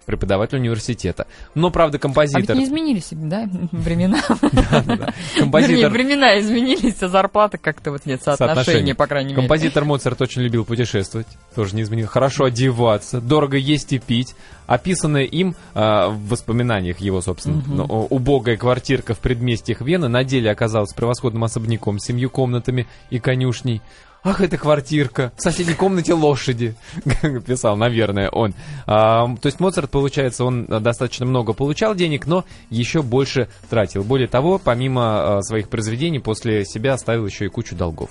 Преподаватель 0.09 0.57
университета. 0.57 1.27
Но, 1.53 1.69
правда, 1.69 1.97
а 1.97 1.99
композитор... 1.99 2.57
не 2.57 2.63
изменились, 2.63 3.09
да, 3.11 3.47
времена? 3.71 4.23
Композитор 5.37 5.91
времена 5.91 6.39
изменились, 6.39 6.99
а 7.03 7.09
зарплата 7.09 7.59
как-то 7.59 7.91
вот 7.91 8.07
нет 8.07 8.23
Соотношение. 8.23 8.95
по 8.95 9.05
крайней 9.05 9.33
мере. 9.33 9.41
Композитор 9.41 9.85
Моцарт 9.85 10.19
очень 10.19 10.41
любил 10.41 10.65
путешествовать, 10.65 11.27
тоже 11.53 11.75
не 11.75 11.83
изменил. 11.83 12.07
Хорошо 12.07 12.45
одеваться, 12.45 13.21
дорого 13.21 13.57
есть 13.57 13.93
и 13.93 13.99
пить. 13.99 14.33
Описанная 14.65 15.25
им 15.25 15.55
а, 15.75 16.09
в 16.09 16.29
воспоминаниях 16.29 16.97
его, 17.01 17.21
собственно, 17.21 17.83
убогая 17.83 18.57
квартирка 18.57 19.13
в 19.13 19.19
предместьях 19.19 19.81
Вены 19.81 20.07
на 20.07 20.23
деле 20.23 20.49
оказалась 20.49 20.91
превосходным 20.91 21.43
особняком 21.43 21.99
с 21.99 22.05
семью 22.05 22.31
комнатами 22.31 22.87
и 23.11 23.19
конюшней. 23.19 23.83
Ах, 24.21 24.41
эта 24.41 24.57
квартирка, 24.57 25.31
в 25.37 25.41
соседней 25.41 25.75
комнате 25.75 26.13
лошади, 26.13 26.75
писал, 27.45 27.77
наверное, 27.77 28.29
он. 28.29 28.53
А, 28.85 29.27
то 29.37 29.45
есть 29.45 29.61
Моцарт, 29.61 29.89
получается, 29.89 30.43
он 30.43 30.65
а, 30.69 30.81
достаточно 30.81 31.25
много 31.25 31.53
получал 31.53 31.95
денег, 31.95 32.27
но 32.27 32.43
еще 32.69 33.01
больше 33.01 33.47
тратил. 33.69 34.03
Более 34.03 34.27
того, 34.27 34.59
помимо 34.59 35.37
а, 35.37 35.41
своих 35.41 35.69
произведений, 35.69 36.19
после 36.19 36.65
себя 36.65 36.93
оставил 36.93 37.25
еще 37.25 37.45
и 37.45 37.49
кучу 37.49 37.77
долгов. 37.77 38.09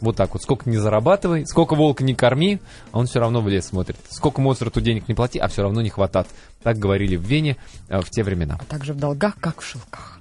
Вот 0.00 0.16
так 0.16 0.32
вот. 0.32 0.42
Сколько 0.42 0.68
не 0.68 0.76
зарабатывай, 0.76 1.46
сколько 1.46 1.74
волка 1.74 2.02
не 2.04 2.14
корми, 2.14 2.60
а 2.90 2.98
он 2.98 3.06
все 3.06 3.20
равно 3.20 3.40
в 3.40 3.48
лес 3.48 3.66
смотрит. 3.66 3.96
Сколько 4.10 4.40
Моцарту 4.40 4.80
денег 4.80 5.08
не 5.08 5.14
плати, 5.14 5.38
а 5.38 5.48
все 5.48 5.62
равно 5.62 5.80
не 5.80 5.90
хватает. 5.90 6.26
Так 6.62 6.78
говорили 6.78 7.16
в 7.16 7.22
Вене 7.22 7.56
э, 7.88 8.00
в 8.00 8.10
те 8.10 8.24
времена. 8.24 8.58
А 8.60 8.64
также 8.64 8.92
в 8.94 8.96
долгах, 8.96 9.36
как 9.40 9.60
в 9.60 9.64
шелках. 9.64 10.10